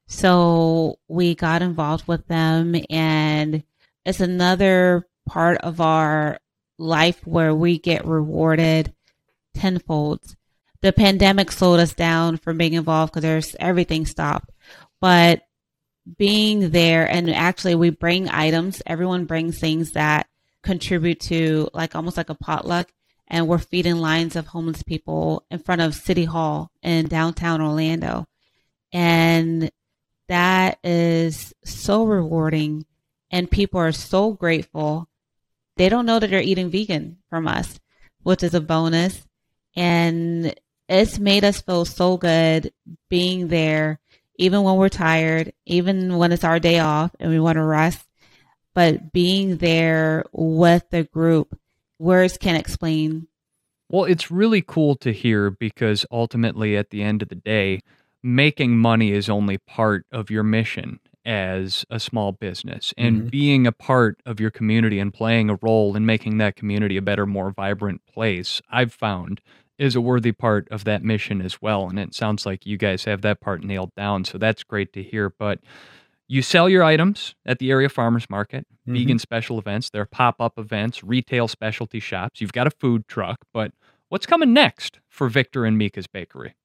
So 0.07 0.99
we 1.07 1.35
got 1.35 1.61
involved 1.61 2.07
with 2.07 2.27
them 2.27 2.75
and 2.89 3.63
it's 4.05 4.19
another 4.19 5.07
part 5.27 5.59
of 5.59 5.81
our 5.81 6.39
life 6.77 7.25
where 7.27 7.53
we 7.53 7.77
get 7.77 8.05
rewarded 8.05 8.93
tenfold. 9.53 10.21
The 10.81 10.93
pandemic 10.93 11.51
slowed 11.51 11.79
us 11.79 11.93
down 11.93 12.37
from 12.37 12.57
being 12.57 12.73
involved 12.73 13.11
because 13.11 13.23
there's 13.23 13.55
everything 13.59 14.05
stopped. 14.05 14.49
But 14.99 15.43
being 16.17 16.71
there 16.71 17.09
and 17.09 17.29
actually 17.29 17.75
we 17.75 17.89
bring 17.89 18.29
items, 18.29 18.81
everyone 18.85 19.25
brings 19.25 19.59
things 19.59 19.91
that 19.91 20.27
contribute 20.63 21.19
to 21.19 21.69
like 21.73 21.95
almost 21.95 22.17
like 22.17 22.29
a 22.29 22.35
potluck 22.35 22.91
and 23.29 23.47
we're 23.47 23.59
feeding 23.59 23.97
lines 23.97 24.35
of 24.35 24.47
homeless 24.47 24.83
people 24.83 25.45
in 25.51 25.59
front 25.59 25.81
of 25.81 25.93
City 25.93 26.25
Hall 26.25 26.71
in 26.81 27.07
downtown 27.07 27.61
Orlando. 27.61 28.27
And 28.91 29.71
that 30.27 30.79
is 30.83 31.53
so 31.63 32.05
rewarding. 32.05 32.85
And 33.31 33.49
people 33.49 33.79
are 33.79 33.91
so 33.91 34.33
grateful. 34.33 35.07
They 35.77 35.89
don't 35.89 36.07
know 36.07 36.17
that 36.17 36.31
they're 36.31 36.41
eating 36.41 36.71
vegan 36.71 37.17
from 37.29 37.47
us, 37.47 37.79
which 38.23 38.41
is 38.41 38.55
a 38.55 38.61
bonus. 38.61 39.27
And 39.75 40.55
it's 40.87 41.19
made 41.19 41.43
us 41.43 41.61
feel 41.61 41.85
so 41.85 42.17
good 42.17 42.73
being 43.09 43.49
there, 43.49 43.99
even 44.37 44.63
when 44.63 44.77
we're 44.77 44.89
tired, 44.89 45.53
even 45.67 46.17
when 46.17 46.31
it's 46.31 46.43
our 46.43 46.59
day 46.59 46.79
off 46.79 47.11
and 47.19 47.29
we 47.29 47.39
want 47.39 47.57
to 47.57 47.63
rest. 47.63 48.03
But 48.73 49.11
being 49.11 49.57
there 49.57 50.25
with 50.31 50.89
the 50.89 51.03
group, 51.03 51.55
words 51.99 52.37
can't 52.37 52.57
explain. 52.57 53.27
Well, 53.89 54.05
it's 54.05 54.29
really 54.31 54.61
cool 54.61 54.95
to 54.97 55.11
hear 55.11 55.49
because 55.51 56.05
ultimately, 56.11 56.77
at 56.77 56.89
the 56.91 57.01
end 57.01 57.21
of 57.21 57.29
the 57.29 57.35
day, 57.35 57.81
making 58.21 58.77
money 58.77 59.11
is 59.11 59.29
only 59.29 59.57
part 59.57 60.05
of 60.11 60.29
your 60.29 60.43
mission 60.43 60.99
as 61.25 61.85
a 61.89 61.99
small 61.99 62.31
business 62.31 62.93
and 62.97 63.23
Mhm. 63.23 63.31
being 63.31 63.67
a 63.67 63.71
part 63.71 64.19
of 64.25 64.39
your 64.39 64.51
community 64.51 64.99
and 64.99 65.13
playing 65.13 65.49
a 65.49 65.57
role 65.61 65.95
in 65.95 66.05
making 66.05 66.37
that 66.37 66.55
community 66.55 66.97
a 66.97 67.01
better, 67.01 67.25
more 67.25 67.51
vibrant 67.51 68.01
place, 68.05 68.61
I've 68.69 68.93
found 68.93 69.41
is 69.77 69.95
a 69.95 70.01
worthy 70.01 70.31
part 70.31 70.67
of 70.69 70.83
that 70.83 71.03
mission 71.03 71.41
as 71.41 71.61
well. 71.61 71.87
And 71.89 71.97
it 71.99 72.13
sounds 72.13 72.45
like 72.45 72.65
you 72.65 72.77
guys 72.77 73.05
have 73.05 73.21
that 73.21 73.39
part 73.41 73.63
nailed 73.63 73.95
down. 73.95 74.25
So 74.25 74.37
that's 74.37 74.63
great 74.63 74.91
to 74.93 75.03
hear. 75.03 75.29
But 75.29 75.59
you 76.31 76.41
sell 76.43 76.69
your 76.69 76.83
items 76.83 77.33
at 77.45 77.57
the 77.57 77.71
area 77.71 77.89
farmers 77.89 78.29
market, 78.29 78.65
Mhm. 78.87 78.93
vegan 78.93 79.19
special 79.19 79.57
events, 79.57 79.89
there 79.89 80.03
are 80.03 80.05
pop 80.05 80.39
up 80.39 80.57
events, 80.57 81.03
retail 81.03 81.47
specialty 81.47 81.99
shops. 81.99 82.39
You've 82.39 82.53
got 82.53 82.67
a 82.67 82.71
food 82.71 83.07
truck. 83.07 83.39
But 83.51 83.73
what's 84.09 84.27
coming 84.27 84.53
next 84.53 84.99
for 85.09 85.27
Victor 85.27 85.65
and 85.65 85.77
Mika's 85.77 86.05
Bakery? 86.07 86.55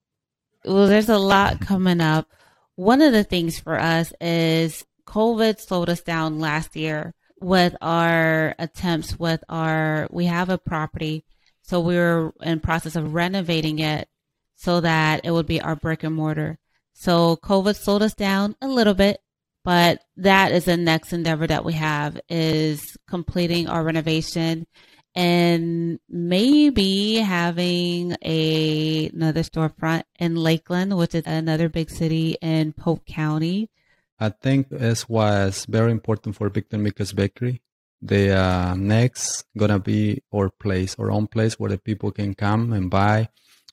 Well, 0.63 0.87
there's 0.87 1.09
a 1.09 1.17
lot 1.17 1.59
coming 1.59 1.99
up. 1.99 2.27
One 2.75 3.01
of 3.01 3.11
the 3.11 3.23
things 3.23 3.59
for 3.59 3.79
us 3.79 4.13
is 4.21 4.85
COVID 5.07 5.59
slowed 5.59 5.89
us 5.89 6.01
down 6.01 6.39
last 6.39 6.75
year 6.75 7.13
with 7.41 7.75
our 7.81 8.55
attempts 8.59 9.19
with 9.19 9.43
our, 9.49 10.07
we 10.11 10.25
have 10.25 10.49
a 10.49 10.57
property. 10.57 11.23
So 11.63 11.79
we 11.79 11.95
were 11.95 12.33
in 12.41 12.59
process 12.59 12.95
of 12.95 13.13
renovating 13.15 13.79
it 13.79 14.07
so 14.55 14.79
that 14.81 15.21
it 15.23 15.31
would 15.31 15.47
be 15.47 15.59
our 15.59 15.75
brick 15.75 16.03
and 16.03 16.15
mortar. 16.15 16.59
So 16.93 17.35
COVID 17.37 17.75
slowed 17.75 18.03
us 18.03 18.13
down 18.13 18.55
a 18.61 18.67
little 18.67 18.93
bit, 18.93 19.21
but 19.65 20.03
that 20.17 20.51
is 20.51 20.65
the 20.65 20.77
next 20.77 21.11
endeavor 21.11 21.47
that 21.47 21.65
we 21.65 21.73
have 21.73 22.21
is 22.29 22.95
completing 23.07 23.67
our 23.67 23.83
renovation 23.83 24.67
and 25.15 25.99
maybe 26.07 27.15
having 27.15 28.15
a 28.21 29.09
another 29.09 29.41
storefront 29.41 30.03
in 30.19 30.35
Lakeland, 30.35 30.95
which 30.95 31.15
is 31.15 31.23
another 31.25 31.67
big 31.67 31.89
city 31.89 32.37
in 32.41 32.73
Polk 32.73 33.05
County. 33.07 33.71
I 34.19 34.29
think 34.29 34.67
why 35.07 35.47
it's 35.47 35.65
very 35.65 35.91
important 35.91 36.35
for 36.35 36.47
Victor 36.49 36.77
Mika's 36.77 37.11
Bakery. 37.11 37.61
The 38.01 38.37
uh, 38.37 38.75
next 38.75 39.45
gonna 39.57 39.79
be 39.79 40.21
our 40.31 40.49
place, 40.51 40.95
our 40.99 41.09
own 41.09 41.25
place 41.25 41.59
where 41.59 41.71
the 41.71 41.79
people 41.79 42.11
can 42.11 42.35
come 42.35 42.71
and 42.71 42.91
buy. 42.91 43.29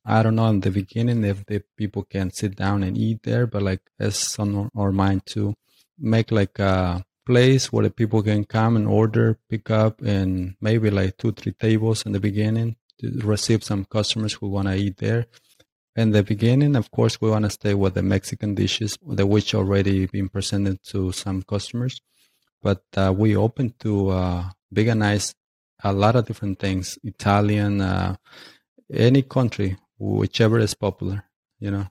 I 0.06 0.22
don't 0.22 0.36
know 0.36 0.46
in 0.46 0.60
the 0.60 0.70
beginning 0.70 1.22
if 1.22 1.44
the 1.44 1.62
people 1.76 2.04
can 2.04 2.30
sit 2.30 2.56
down 2.56 2.82
and 2.82 2.96
eat 2.96 3.24
there, 3.24 3.46
but 3.46 3.62
like 3.62 3.82
it's 3.98 4.38
on 4.38 4.70
our 4.74 4.90
mind 4.90 5.26
to 5.26 5.54
make 6.02 6.30
like 6.30 6.58
a 6.58 7.04
place 7.24 7.72
where 7.72 7.84
the 7.84 7.90
people 7.90 8.22
can 8.22 8.44
come 8.44 8.76
and 8.76 8.86
order, 8.86 9.38
pick 9.48 9.70
up, 9.70 10.02
and 10.02 10.56
maybe 10.60 10.90
like 10.90 11.16
two, 11.16 11.32
three 11.32 11.52
tables 11.52 12.04
in 12.04 12.12
the 12.12 12.20
beginning 12.20 12.76
to 13.00 13.10
receive 13.22 13.62
some 13.64 13.84
customers 13.84 14.34
who 14.34 14.48
wanna 14.48 14.74
eat 14.74 14.98
there. 14.98 15.26
In 15.94 16.12
the 16.12 16.22
beginning, 16.22 16.74
of 16.74 16.90
course, 16.90 17.20
we 17.20 17.28
want 17.28 17.44
to 17.44 17.50
stay 17.50 17.74
with 17.74 17.92
the 17.94 18.02
Mexican 18.02 18.54
dishes, 18.54 18.96
the 19.06 19.26
which 19.26 19.54
already 19.54 20.06
been 20.06 20.30
presented 20.30 20.82
to 20.84 21.12
some 21.12 21.42
customers. 21.42 22.00
But 22.62 22.82
uh, 22.96 23.12
we 23.14 23.36
open 23.36 23.74
to 23.80 24.08
uh, 24.08 24.44
veganize 24.74 25.34
a 25.84 25.92
lot 25.92 26.16
of 26.16 26.26
different 26.26 26.58
things, 26.60 26.98
Italian, 27.04 27.82
uh, 27.82 28.16
any 28.90 29.20
country, 29.20 29.76
whichever 29.98 30.58
is 30.58 30.74
popular, 30.74 31.24
you 31.58 31.70
know. 31.70 31.86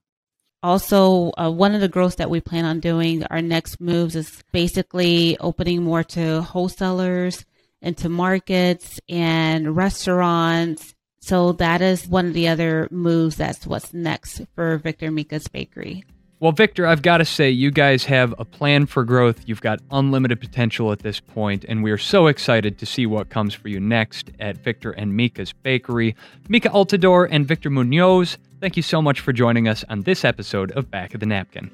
Also, 0.64 1.32
uh, 1.38 1.50
one 1.50 1.74
of 1.74 1.82
the 1.82 1.88
growths 1.88 2.16
that 2.16 2.30
we 2.30 2.40
plan 2.40 2.66
on 2.66 2.80
doing, 2.80 3.24
our 3.26 3.42
next 3.42 3.82
moves 3.82 4.16
is 4.16 4.44
basically 4.52 5.38
opening 5.40 5.84
more 5.84 6.04
to 6.04 6.42
wholesalers, 6.42 7.46
into 7.82 8.10
markets 8.10 9.00
and 9.10 9.76
restaurants. 9.76 10.94
So 11.20 11.54
that 11.54 11.82
is 11.82 12.08
one 12.08 12.28
of 12.28 12.34
the 12.34 12.48
other 12.48 12.88
moves. 12.92 13.36
That's 13.36 13.66
what's 13.66 13.94
next 13.94 14.42
for 14.56 14.78
Victor 14.78 15.12
Mika's 15.12 15.48
Bakery. 15.48 16.04
Well, 16.40 16.52
Victor, 16.52 16.88
I've 16.88 17.04
got 17.04 17.18
to 17.18 17.26
say, 17.26 17.52
you 17.52 17.70
guys 17.70 18.06
have 18.06 18.34
a 18.40 18.46
plan 18.46 18.88
for 18.88 19.04
growth. 19.04 19.44
You've 19.46 19.62
got 19.62 19.80
unlimited 19.92 20.40
potential 20.40 20.92
at 20.92 21.00
this 21.00 21.20
point, 21.20 21.64
and 21.68 21.84
we 21.84 21.92
are 21.92 22.00
so 22.00 22.26
excited 22.26 22.80
to 22.80 22.86
see 22.88 23.06
what 23.06 23.30
comes 23.30 23.54
for 23.54 23.68
you 23.68 23.80
next 23.80 24.32
at 24.40 24.58
Victor 24.58 24.90
and 24.90 25.16
Mika's 25.16 25.54
Bakery. 25.54 26.16
Mika 26.50 26.70
Altador 26.70 27.28
and 27.30 27.48
Victor 27.48 27.70
Munoz, 27.70 28.40
thank 28.62 28.78
you 28.78 28.84
so 28.84 29.02
much 29.02 29.20
for 29.20 29.34
joining 29.34 29.68
us 29.68 29.84
on 29.90 30.02
this 30.02 30.24
episode 30.24 30.72
of 30.74 30.90
Back 30.92 31.16
of 31.16 31.20
the 31.20 31.26
Napkin. 31.26 31.72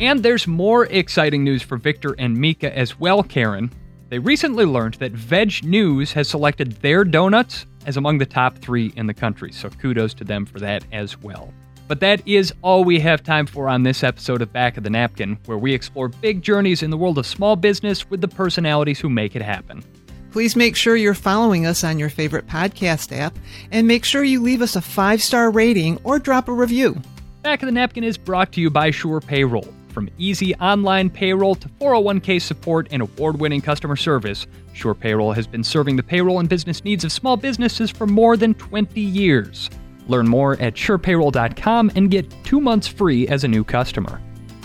And 0.00 0.24
there's 0.24 0.48
more 0.48 0.86
exciting 0.86 1.44
news 1.44 1.62
for 1.62 1.76
Victor 1.76 2.16
and 2.18 2.36
Mika 2.36 2.76
as 2.76 2.98
well, 2.98 3.22
Karen. 3.22 3.72
They 4.08 4.18
recently 4.18 4.64
learned 4.64 4.94
that 4.94 5.14
VegNews 5.14 6.12
has 6.14 6.28
selected 6.28 6.72
their 6.82 7.04
donuts 7.04 7.66
as 7.86 7.96
among 7.96 8.18
the 8.18 8.26
top 8.26 8.58
three 8.58 8.92
in 8.96 9.06
the 9.06 9.14
country, 9.14 9.52
so 9.52 9.70
kudos 9.70 10.12
to 10.14 10.24
them 10.24 10.44
for 10.44 10.58
that 10.58 10.84
as 10.90 11.16
well. 11.20 11.54
But 11.86 12.00
that 12.00 12.26
is 12.26 12.52
all 12.62 12.82
we 12.82 12.98
have 12.98 13.22
time 13.22 13.46
for 13.46 13.68
on 13.68 13.84
this 13.84 14.02
episode 14.02 14.42
of 14.42 14.52
Back 14.52 14.76
of 14.76 14.82
the 14.82 14.90
Napkin, 14.90 15.38
where 15.46 15.58
we 15.58 15.72
explore 15.72 16.08
big 16.08 16.42
journeys 16.42 16.82
in 16.82 16.90
the 16.90 16.96
world 16.96 17.16
of 17.16 17.26
small 17.26 17.54
business 17.54 18.10
with 18.10 18.20
the 18.20 18.28
personalities 18.28 18.98
who 18.98 19.08
make 19.08 19.36
it 19.36 19.42
happen. 19.42 19.84
Please 20.32 20.56
make 20.56 20.76
sure 20.76 20.96
you're 20.96 21.12
following 21.12 21.66
us 21.66 21.84
on 21.84 21.98
your 21.98 22.08
favorite 22.08 22.46
podcast 22.46 23.14
app 23.14 23.38
and 23.70 23.86
make 23.86 24.02
sure 24.02 24.24
you 24.24 24.40
leave 24.40 24.62
us 24.62 24.76
a 24.76 24.80
five 24.80 25.22
star 25.22 25.50
rating 25.50 26.00
or 26.04 26.18
drop 26.18 26.48
a 26.48 26.52
review. 26.52 26.96
Back 27.42 27.62
of 27.62 27.66
the 27.66 27.72
Napkin 27.72 28.02
is 28.02 28.16
brought 28.16 28.50
to 28.52 28.60
you 28.60 28.70
by 28.70 28.90
SurePayroll. 28.90 29.70
From 29.92 30.08
easy 30.16 30.54
online 30.54 31.10
payroll 31.10 31.54
to 31.56 31.68
401k 31.68 32.40
support 32.40 32.88
and 32.92 33.02
award 33.02 33.40
winning 33.40 33.60
customer 33.60 33.94
service, 33.94 34.46
SurePayroll 34.74 35.34
has 35.34 35.46
been 35.46 35.62
serving 35.62 35.96
the 35.96 36.02
payroll 36.02 36.40
and 36.40 36.48
business 36.48 36.82
needs 36.82 37.04
of 37.04 37.12
small 37.12 37.36
businesses 37.36 37.90
for 37.90 38.06
more 38.06 38.38
than 38.38 38.54
20 38.54 38.98
years. 39.02 39.68
Learn 40.08 40.26
more 40.26 40.54
at 40.54 40.76
surepayroll.com 40.76 41.92
and 41.94 42.10
get 42.10 42.32
two 42.42 42.60
months 42.60 42.88
free 42.88 43.28
as 43.28 43.44
a 43.44 43.48
new 43.48 43.64
customer. 43.64 44.18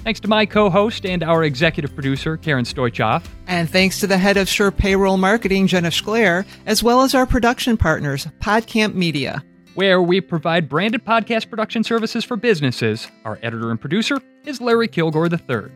Thanks 0.08 0.22
to 0.22 0.30
my 0.30 0.46
co 0.46 0.70
host 0.70 1.06
and 1.06 1.22
our 1.22 1.44
executive 1.44 1.94
producer, 1.94 2.38
Karen 2.38 2.64
Stoichoff. 2.64 3.26
And 3.46 3.70
thanks 3.70 4.00
to 4.00 4.08
the 4.08 4.18
head 4.18 4.38
of 4.38 4.48
SurePayroll 4.48 5.20
Marketing, 5.20 5.68
Jenna 5.68 5.90
Schler, 5.90 6.46
as 6.66 6.82
well 6.82 7.02
as 7.02 7.14
our 7.14 7.26
production 7.26 7.76
partners, 7.76 8.26
PodCamp 8.40 8.94
Media. 8.94 9.44
where 9.74 10.02
we 10.02 10.22
provide 10.22 10.70
branded 10.70 11.04
podcast 11.04 11.50
production 11.50 11.84
services 11.84 12.24
for 12.24 12.38
businesses. 12.38 13.12
Our 13.26 13.38
editor 13.44 13.70
and 13.70 13.82
producer 13.82 14.22
is 14.46 14.62
Larry 14.62 14.88
Kilgore 14.88 15.28
III. 15.28 15.70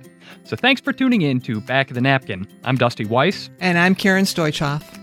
So 0.46 0.56
thanks 0.56 0.80
for 0.80 0.94
tuning 0.94 1.24
in 1.24 1.42
to 1.42 1.60
Back 1.60 1.90
of 1.92 1.96
the 1.96 2.02
Napkin. 2.02 2.48
I'm 2.64 2.78
Dusty 2.78 3.04
Weiss. 3.04 3.50
And 3.60 3.78
I'm 3.78 3.96
Karen 3.96 4.24
Stoichoff. 4.24 5.01